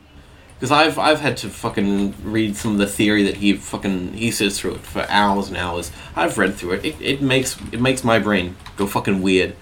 [0.54, 4.30] because I've I've had to fucking read some of the theory that he fucking he
[4.30, 5.92] sits through it for hours and hours.
[6.16, 6.84] I've read through it.
[6.86, 9.54] It, it makes it makes my brain go fucking weird.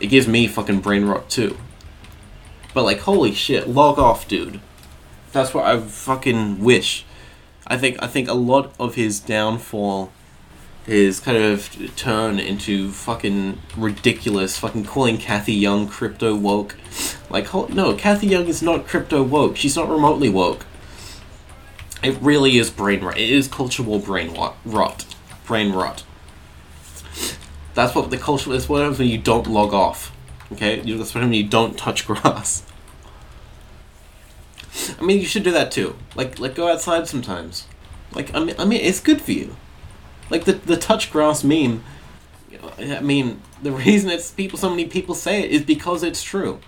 [0.00, 1.56] It gives me fucking brain rot too.
[2.76, 4.60] But like, holy shit, log off, dude.
[5.32, 7.06] That's what I fucking wish.
[7.66, 10.12] I think I think a lot of his downfall
[10.84, 16.76] his kind of turn into fucking ridiculous, fucking calling Cathy Young crypto woke.
[17.30, 19.56] Like, no, Cathy Young is not crypto woke.
[19.56, 20.66] She's not remotely woke.
[22.02, 23.16] It really is brain rot.
[23.16, 25.06] It is cultural brain rot.
[25.46, 26.04] Brain rot.
[27.72, 28.68] That's what the culture is.
[28.68, 30.12] When you don't log off.
[30.52, 30.76] Okay?
[30.76, 32.64] That's what happens when you don't touch grass.
[34.98, 35.96] I mean, you should do that too.
[36.14, 37.66] Like, like go outside sometimes.
[38.12, 39.56] Like, I mean, I mean, it's good for you.
[40.30, 41.84] Like the the touch grass meme.
[42.78, 46.60] I mean, the reason it's people so many people say it is because it's true.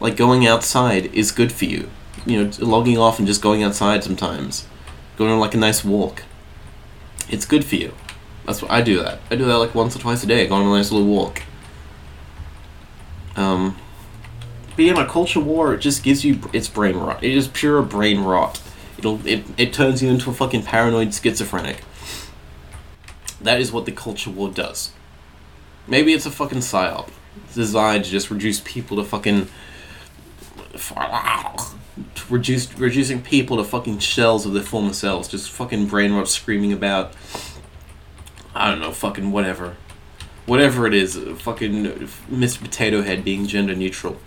[0.00, 1.90] Like going outside is good for you.
[2.26, 4.66] You know, logging off and just going outside sometimes,
[5.16, 6.24] going on like a nice walk.
[7.28, 7.94] It's good for you.
[8.46, 9.02] That's what I do.
[9.02, 10.46] That I do that like once or twice a day.
[10.46, 11.42] Go on a nice little walk.
[13.38, 13.76] Um,
[14.74, 17.22] but yeah, my culture war it just gives you it's brain rot.
[17.22, 18.60] It is pure brain rot.
[18.98, 21.82] It'll it it turns you into a fucking paranoid schizophrenic.
[23.40, 24.92] That is what the culture war does.
[25.86, 27.10] Maybe it's a fucking psyop
[27.54, 29.48] designed to just reduce people to fucking
[32.28, 36.72] reduce reducing people to fucking shells of their former selves, just fucking brain rot screaming
[36.72, 37.14] about
[38.54, 39.76] I don't know, fucking whatever.
[40.48, 41.84] Whatever it is, fucking
[42.30, 42.62] Mr.
[42.62, 44.18] Potato Head being gender neutral.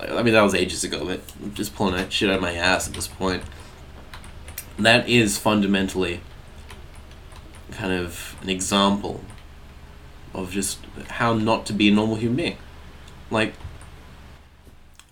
[0.00, 2.54] I mean, that was ages ago, but I'm just pulling that shit out of my
[2.54, 3.42] ass at this point.
[4.78, 6.20] That is fundamentally
[7.72, 9.22] kind of an example
[10.32, 10.78] of just
[11.08, 12.58] how not to be a normal human being.
[13.28, 13.54] Like,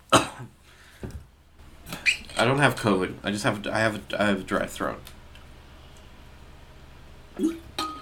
[0.13, 0.29] I
[2.37, 3.15] don't have COVID.
[3.25, 5.01] I just have I have I have a dry throat,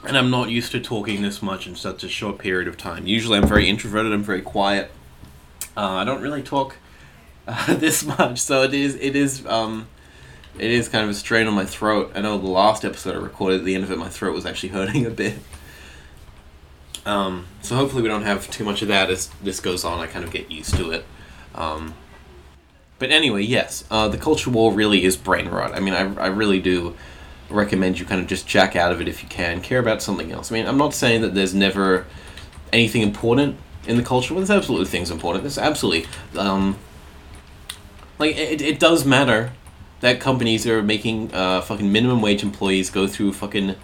[0.08, 3.06] and I'm not used to talking this much in such a short period of time.
[3.06, 4.14] Usually, I'm very introverted.
[4.14, 4.90] I'm very quiet.
[5.76, 6.78] Uh, I don't really talk
[7.48, 9.88] uh, this much, so it is it is um,
[10.58, 12.14] it is kind of a strain on my throat.
[12.16, 14.46] I know the last episode I recorded, at the end of it, my throat was
[14.46, 15.36] actually hurting a bit.
[17.06, 20.00] Um, so hopefully we don't have too much of that as this goes on.
[20.00, 21.06] I kind of get used to it.
[21.54, 21.96] Um,
[23.00, 25.74] but anyway, yes, uh, the culture war really is brain rot.
[25.74, 26.96] I mean, I, I really do
[27.50, 29.62] recommend you kind of just jack out of it if you can.
[29.62, 30.52] Care about something else.
[30.52, 32.06] I mean, I'm not saying that there's never
[32.74, 34.34] anything important in the culture.
[34.34, 35.44] Well, there's absolutely things important.
[35.44, 36.78] There's absolutely um,
[38.20, 39.52] like it, it does matter
[40.00, 43.76] that companies are making uh, fucking minimum wage employees go through fucking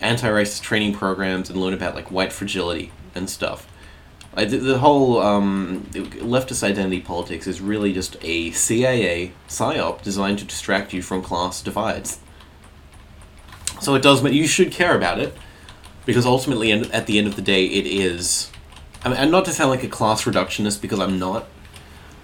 [0.00, 3.66] anti-racist training programs and learn about like white fragility and stuff.
[4.36, 10.38] Like, the, the whole um, leftist identity politics is really just a CIA psyop designed
[10.40, 12.20] to distract you from class divides.
[13.80, 15.36] So it does, but you should care about it
[16.06, 18.50] because ultimately, at the end of the day, it is.
[19.04, 21.46] I mean, and not to sound like a class reductionist because I'm not.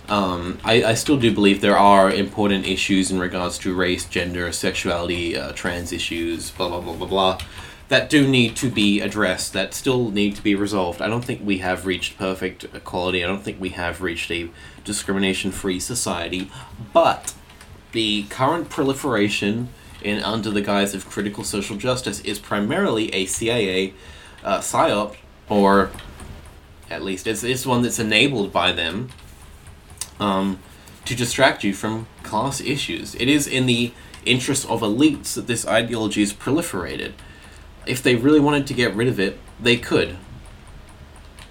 [0.08, 4.52] Um, I, I still do believe there are important issues in regards to race, gender,
[4.52, 7.38] sexuality, uh, trans issues, blah, blah, blah, blah, blah,
[7.88, 11.00] that do need to be addressed, that still need to be resolved.
[11.00, 13.24] I don't think we have reached perfect equality.
[13.24, 14.50] I don't think we have reached a
[14.84, 16.50] discrimination free society.
[16.92, 17.34] But
[17.92, 19.68] the current proliferation
[20.04, 23.94] in under the guise of critical social justice is primarily a CIA
[24.44, 25.16] uh, psyop,
[25.48, 25.90] or
[26.90, 29.08] at least it's, it's one that's enabled by them
[30.20, 30.58] um,
[31.06, 33.14] to distract you from class issues.
[33.16, 33.92] It is in the
[34.24, 37.12] interest of elites that this ideology is proliferated.
[37.86, 40.16] If they really wanted to get rid of it, they could.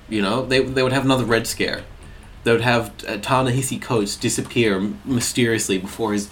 [0.09, 1.83] You know, they, they would have another Red Scare.
[2.43, 6.29] They would have uh, Ta-Nehisi Coates disappear mysteriously before his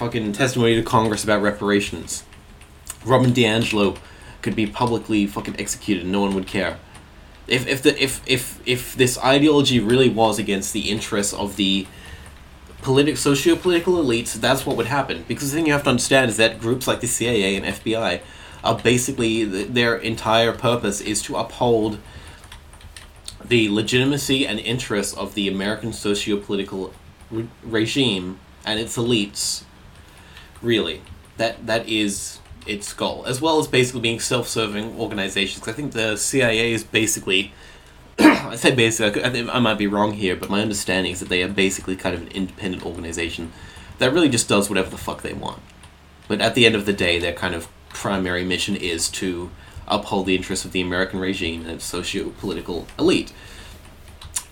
[0.00, 2.24] fucking testimony to Congress about reparations.
[3.04, 3.98] Robin DiAngelo
[4.42, 6.78] could be publicly fucking executed and no one would care
[7.50, 11.86] if if the if if if this ideology really was against the interests of the
[12.80, 15.24] politic socio-political elites, that's what would happen.
[15.28, 18.22] Because the thing you have to understand is that groups like the CIA and FBI
[18.64, 21.98] are basically their entire purpose is to uphold
[23.44, 26.94] the legitimacy and interests of the American socio-political
[27.30, 29.64] re- regime and its elites.
[30.62, 31.02] Really,
[31.36, 35.66] that that is its goal, as well as basically being self-serving organizations.
[35.66, 37.52] I think the CIA is basically,
[38.18, 41.28] I say basically, I, think I might be wrong here, but my understanding is that
[41.28, 43.52] they are basically kind of an independent organization
[43.98, 45.62] that really just does whatever the fuck they want.
[46.28, 49.50] But at the end of the day, their kind of primary mission is to
[49.88, 53.32] uphold the interests of the American regime and its socio-political elite.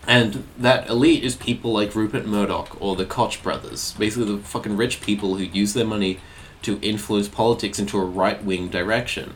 [0.08, 4.74] And that elite is people like Rupert Murdoch or the Koch brothers, basically the fucking
[4.74, 6.18] rich people who use their money
[6.62, 9.34] to influence politics into a right wing direction.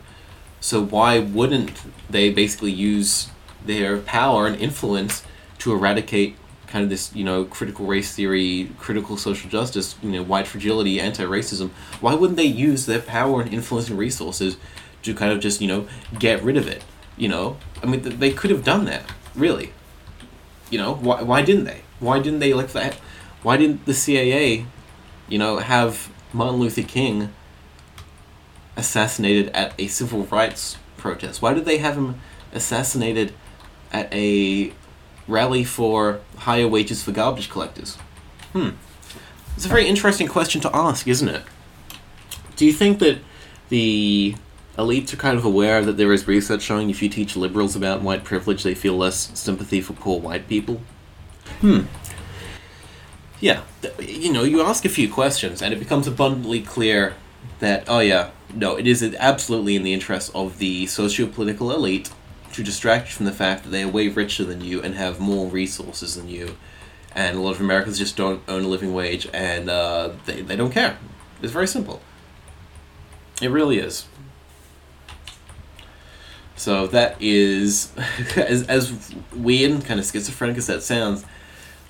[0.59, 1.73] So why wouldn't
[2.09, 3.29] they basically use
[3.63, 5.23] their power and influence
[5.59, 10.23] to eradicate kind of this, you know, critical race theory, critical social justice, you know,
[10.23, 11.69] white fragility, anti-racism?
[12.01, 14.57] Why wouldn't they use their power and influence and resources
[15.03, 16.83] to kind of just, you know, get rid of it?
[17.15, 19.03] You know, I mean, they could have done that,
[19.35, 19.71] really.
[20.73, 21.81] You know, why, why didn't they?
[21.99, 22.95] Why didn't they like that?
[23.43, 24.65] Why didn't the CIA,
[25.29, 27.31] you know, have Martin Luther King
[28.75, 31.43] assassinated at a civil rights protest?
[31.43, 32.19] Why did they have him
[32.53, 33.33] assassinated
[33.91, 34.73] at a
[35.27, 37.97] rally for higher wages for garbage collectors?
[38.53, 38.69] Hmm.
[39.55, 41.43] It's a very interesting question to ask, isn't it?
[42.55, 43.19] Do you think that
[43.69, 44.33] the
[44.77, 48.01] elites are kind of aware that there is research showing if you teach liberals about
[48.01, 50.81] white privilege, they feel less sympathy for poor white people?
[51.61, 51.81] Hmm.
[53.39, 53.61] Yeah,
[53.99, 57.15] you know, you ask a few questions, and it becomes abundantly clear
[57.59, 62.11] that, oh yeah, no, it is absolutely in the interest of the socio political elite
[62.53, 65.19] to distract you from the fact that they are way richer than you and have
[65.19, 66.55] more resources than you.
[67.15, 70.55] And a lot of Americans just don't earn a living wage and uh, they, they
[70.55, 70.97] don't care.
[71.41, 72.01] It's very simple.
[73.41, 74.05] It really is.
[76.55, 77.91] So that is,
[78.35, 81.25] as, as weird, and kind of schizophrenic as that sounds,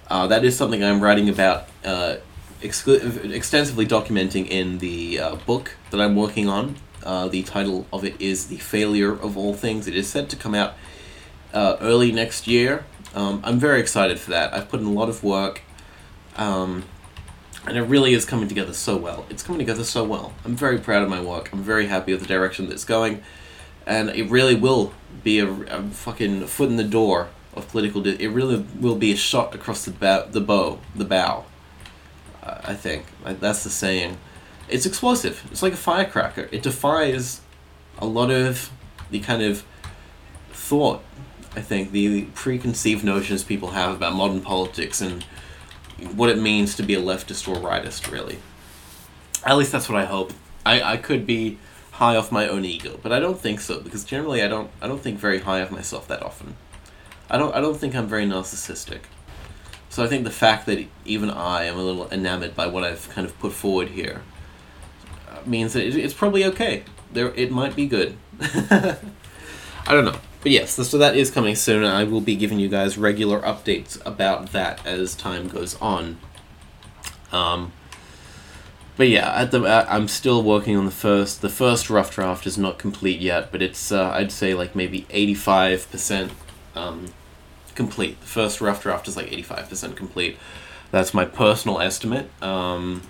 [0.10, 2.18] uh, that is something I'm writing about, uh,
[2.62, 6.78] exclu- extensively documenting in the uh, book that I'm working on.
[7.04, 9.88] Uh, the title of it is The Failure of All Things.
[9.88, 10.74] It is set to come out
[11.54, 12.86] uh, early next year.
[13.14, 14.54] Um, I'm very excited for that.
[14.54, 15.62] I've put in a lot of work,
[16.38, 16.86] um,
[17.68, 19.26] and it really is coming together so well.
[19.30, 20.34] It's coming together so well.
[20.46, 21.52] I'm very proud of my work.
[21.52, 23.22] I'm very happy with the direction that it's going
[23.86, 28.02] and it really will be a, a fucking foot in the door of political.
[28.02, 31.46] Di- it really will be a shot across the bow, the bow, the bow.
[32.44, 34.18] I think that's the saying.
[34.68, 35.48] It's explosive.
[35.52, 36.50] It's like a firecracker.
[36.52, 37.42] It defies
[38.00, 38.70] a lot of
[39.12, 39.64] the kind of
[40.52, 41.02] thought.
[41.56, 45.24] I think the preconceived notions people have about modern politics and
[46.16, 48.12] what it means to be a leftist or rightist.
[48.12, 48.40] Really,
[49.46, 50.34] at least that's what I hope.
[50.66, 51.60] I I could be
[51.94, 54.88] high off my own ego, but I don't think so because generally I don't I
[54.88, 56.56] don't think very high of myself that often.
[57.30, 59.02] I don't I don't think I'm very narcissistic.
[59.90, 63.08] So I think the fact that even I am a little enamored by what I've
[63.10, 64.24] kind of put forward here
[65.30, 66.84] uh, means that it's probably okay.
[67.12, 68.18] There it might be good.
[68.42, 68.98] I
[69.88, 70.20] don't know.
[70.42, 73.40] But yes, so that is coming soon, and I will be giving you guys regular
[73.42, 76.18] updates about that as time goes on.
[77.32, 77.72] Um,
[78.96, 81.42] but yeah, at the uh, I'm still working on the first.
[81.42, 85.06] The first rough draft is not complete yet, but it's uh, I'd say like maybe
[85.10, 86.32] eighty five percent
[86.76, 87.08] um,
[87.76, 88.20] complete.
[88.22, 90.38] The first rough draft is like eighty five percent complete.
[90.92, 92.30] That's my personal estimate.
[92.42, 93.02] Um,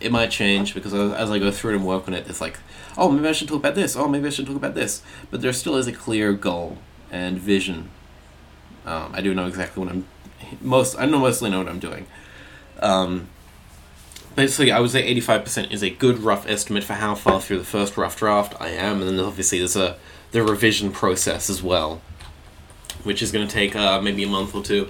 [0.00, 2.58] it might change because as I go through it and work on it, it's like,
[2.96, 3.96] oh, maybe I should talk about this.
[3.96, 5.02] Oh, maybe I should talk about this.
[5.30, 6.78] But there still is a clear goal
[7.10, 7.90] and vision.
[8.86, 10.06] Um, I do know exactly what I'm.
[10.60, 12.06] Most I know mostly know what I'm doing.
[12.80, 13.28] Um,
[14.34, 17.64] basically, I would say 85% is a good rough estimate for how far through the
[17.64, 19.96] first rough draft I am, and then obviously there's a
[20.32, 22.00] the revision process as well,
[23.04, 24.88] which is going to take uh, maybe a month or two.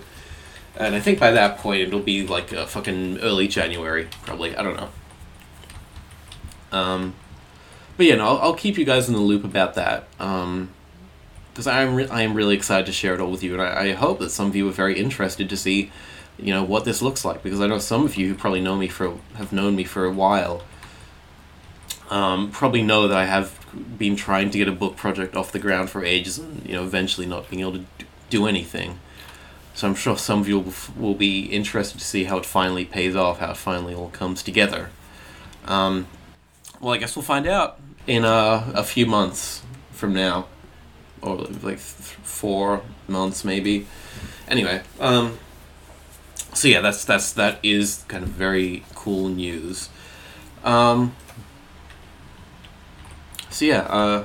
[0.77, 4.57] And I think by that point it'll be like a fucking early January, probably.
[4.57, 4.89] I don't know.
[6.71, 7.15] Um,
[7.97, 10.09] but yeah, no, I'll, I'll keep you guys in the loop about that.
[10.19, 10.71] Um,
[11.53, 13.89] because I'm re- I am really excited to share it all with you, and I,
[13.89, 15.91] I hope that some of you are very interested to see
[16.39, 18.77] you know what this looks like because I know some of you who probably know
[18.77, 20.63] me for have known me for a while
[22.13, 23.59] um, probably know that I have
[23.97, 26.85] been trying to get a book project off the ground for ages and you know
[26.85, 27.85] eventually not being able to
[28.29, 28.99] do anything.
[29.75, 32.85] So I'm sure some of you will, will be interested to see how it finally
[32.85, 34.91] pays off, how it finally all comes together.
[35.65, 36.07] Um,
[36.81, 39.63] well, I guess we'll find out in a few months
[39.93, 40.49] from now,
[41.23, 43.87] or like th- four months maybe.
[44.49, 45.39] Anyway, um,
[46.55, 49.89] so yeah, that's that's that is kind of very cool news.
[50.65, 51.15] Um,
[53.51, 54.25] so yeah, uh,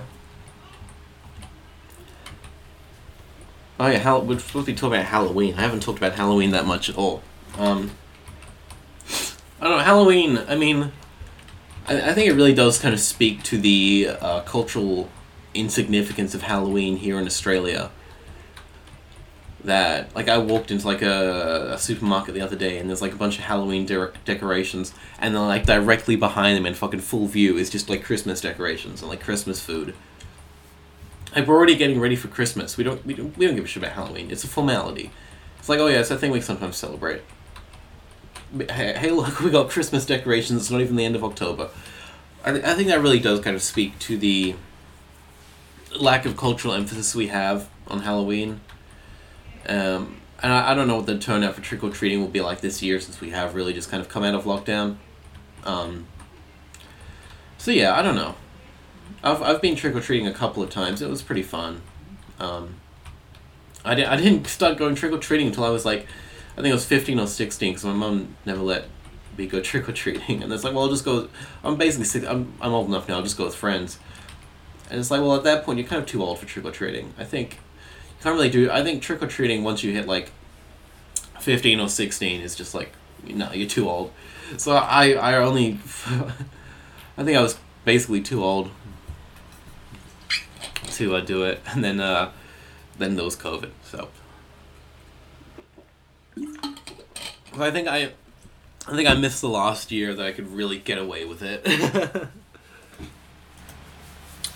[3.80, 5.56] oh yeah, Hall- we're supposed to be talking about Halloween.
[5.56, 7.24] I haven't talked about Halloween that much at all.
[7.58, 7.92] Um,
[9.60, 10.40] I don't know Halloween.
[10.48, 10.92] I mean,
[11.88, 15.10] I, I think it really does kind of speak to the uh, cultural
[15.54, 17.90] insignificance of Halloween here in Australia
[19.68, 23.11] that like I walked into like a, a, supermarket the other day and there's like
[23.11, 27.28] a bunch of Halloween de- decorations and then like directly behind them in fucking full
[27.28, 29.93] view is just like Christmas decorations and like Christmas food.
[31.36, 32.78] like we're already getting ready for Christmas.
[32.78, 34.32] We don't we don't we don't give a shit about Halloween.
[34.32, 35.11] It's a formality.
[35.59, 37.22] It's like oh yeah, it's a thing we sometimes celebrate.
[38.57, 40.61] Hey, hey, look, we got Christmas decorations.
[40.61, 41.70] It's not even the end of October.
[42.45, 44.55] I, th- I think that really does kind of speak to the
[45.99, 48.61] lack of cultural emphasis we have on Halloween.
[49.68, 52.41] Um, and I, I don't know what the turnout for trick or treating will be
[52.41, 54.97] like this year since we have really just kind of come out of lockdown.
[55.63, 56.07] Um,
[57.57, 58.36] so yeah, I don't know.
[59.24, 61.01] I've, I've been trick or treating a couple of times.
[61.01, 61.82] It was pretty fun.
[62.39, 62.76] Um,
[63.84, 66.07] I, di- I didn't start going trick or treating until I was like,
[66.57, 68.86] I think I was 15 or 16 because my mum never let
[69.38, 70.43] me go trick or treating.
[70.43, 71.30] And it's like, well, I'll just go.
[71.63, 73.99] I'm basically, six, I'm, I'm old enough now, I'll just go with friends.
[74.89, 76.72] And it's like, well, at that point, you're kind of too old for trick or
[76.72, 77.13] treating.
[77.18, 77.59] I think
[78.22, 78.70] can't really do.
[78.72, 80.32] I think trick or treating once you hit like
[81.39, 82.91] 15 or 16 is just like,
[83.26, 84.11] no, you're too old.
[84.57, 85.80] So I, I only,
[87.18, 88.72] I think I was basically too old
[90.91, 92.32] to uh, do it, and then uh,
[92.97, 93.72] then there was COVID.
[93.84, 94.09] So
[97.57, 98.11] So I think I,
[98.88, 101.65] I think I missed the last year that I could really get away with it.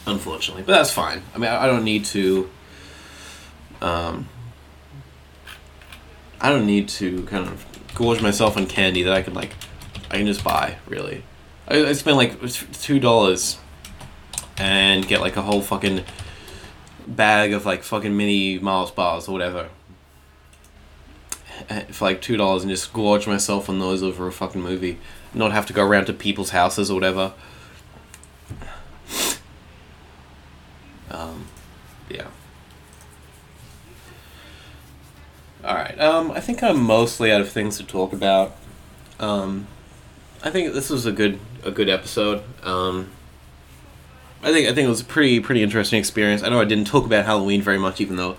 [0.05, 1.23] Unfortunately, but that's fine.
[1.33, 2.47] I mean, I, I don't need to.
[3.81, 4.29] Um,
[6.39, 7.65] I don't need to kind of
[7.95, 9.53] gorge myself on candy that I can like,
[10.09, 10.77] I can just buy.
[10.87, 11.23] Really,
[11.67, 12.39] I, I spend like
[12.73, 13.57] two dollars,
[14.57, 16.03] and get like a whole fucking
[17.07, 19.69] bag of like fucking mini Mars bars or whatever
[21.69, 24.99] eh, for like two dollars and just gorge myself on those over a fucking movie,
[25.33, 27.33] not have to go around to people's houses or whatever.
[31.09, 31.47] Um,
[32.09, 32.27] yeah.
[35.63, 35.90] All right.
[36.01, 38.55] Um, I think I'm mostly out of things to talk about.
[39.19, 39.67] Um,
[40.43, 42.43] I think this was a good a good episode.
[42.63, 43.11] Um,
[44.41, 46.41] I think I think it was a pretty pretty interesting experience.
[46.41, 48.35] I know I didn't talk about Halloween very much, even though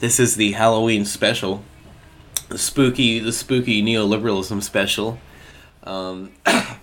[0.00, 1.62] this is the Halloween special,
[2.48, 5.20] the spooky the spooky neoliberalism special.
[5.84, 6.78] Um, but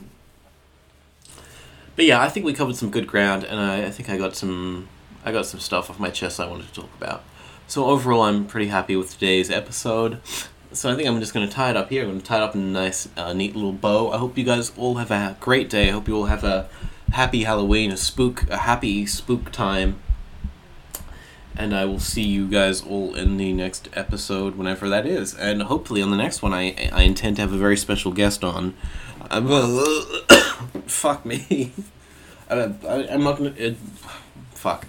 [1.98, 4.88] yeah, I think we covered some good ground, and I, I think I got some
[5.26, 7.22] I got some stuff off my chest I wanted to talk about.
[7.72, 10.20] So overall, I'm pretty happy with today's episode.
[10.74, 12.02] So I think I'm just going to tie it up here.
[12.02, 14.12] I'm going to tie it up in a nice, uh, neat little bow.
[14.12, 15.88] I hope you guys all have a great day.
[15.88, 16.68] I hope you all have a
[17.14, 20.02] happy Halloween, a spook, a happy spook time.
[21.56, 25.34] And I will see you guys all in the next episode, whenever that is.
[25.34, 28.44] And hopefully, on the next one, I I intend to have a very special guest
[28.44, 28.76] on.
[29.30, 29.48] I'm,
[30.88, 31.72] fuck me.
[32.50, 33.54] I, I'm not gonna.
[33.56, 33.78] It,
[34.56, 34.88] fuck.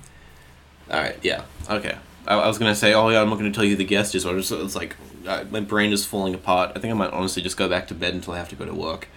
[0.91, 1.17] All right.
[1.23, 1.45] Yeah.
[1.71, 1.97] Okay.
[2.27, 4.25] I, I was gonna say, oh yeah, I'm not gonna tell you the guest is.
[4.25, 4.97] Just, it's like
[5.27, 6.73] uh, my brain is falling apart.
[6.77, 8.65] I think I might honestly just go back to bed until I have to go
[8.65, 9.09] to work.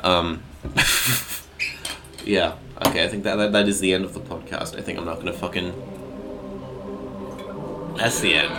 [0.00, 0.42] Um,
[2.24, 2.54] yeah.
[2.86, 3.04] Okay.
[3.04, 4.78] I think that, that that is the end of the podcast.
[4.78, 5.72] I think I'm not gonna fucking.
[7.96, 8.52] That's the end.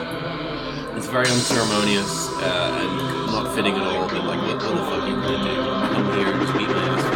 [0.97, 4.08] It's very unceremonious uh, and not fitting at all.
[4.08, 5.93] But like, what, what the fuck are you gonna do?
[5.93, 7.16] Come here just beat my ass for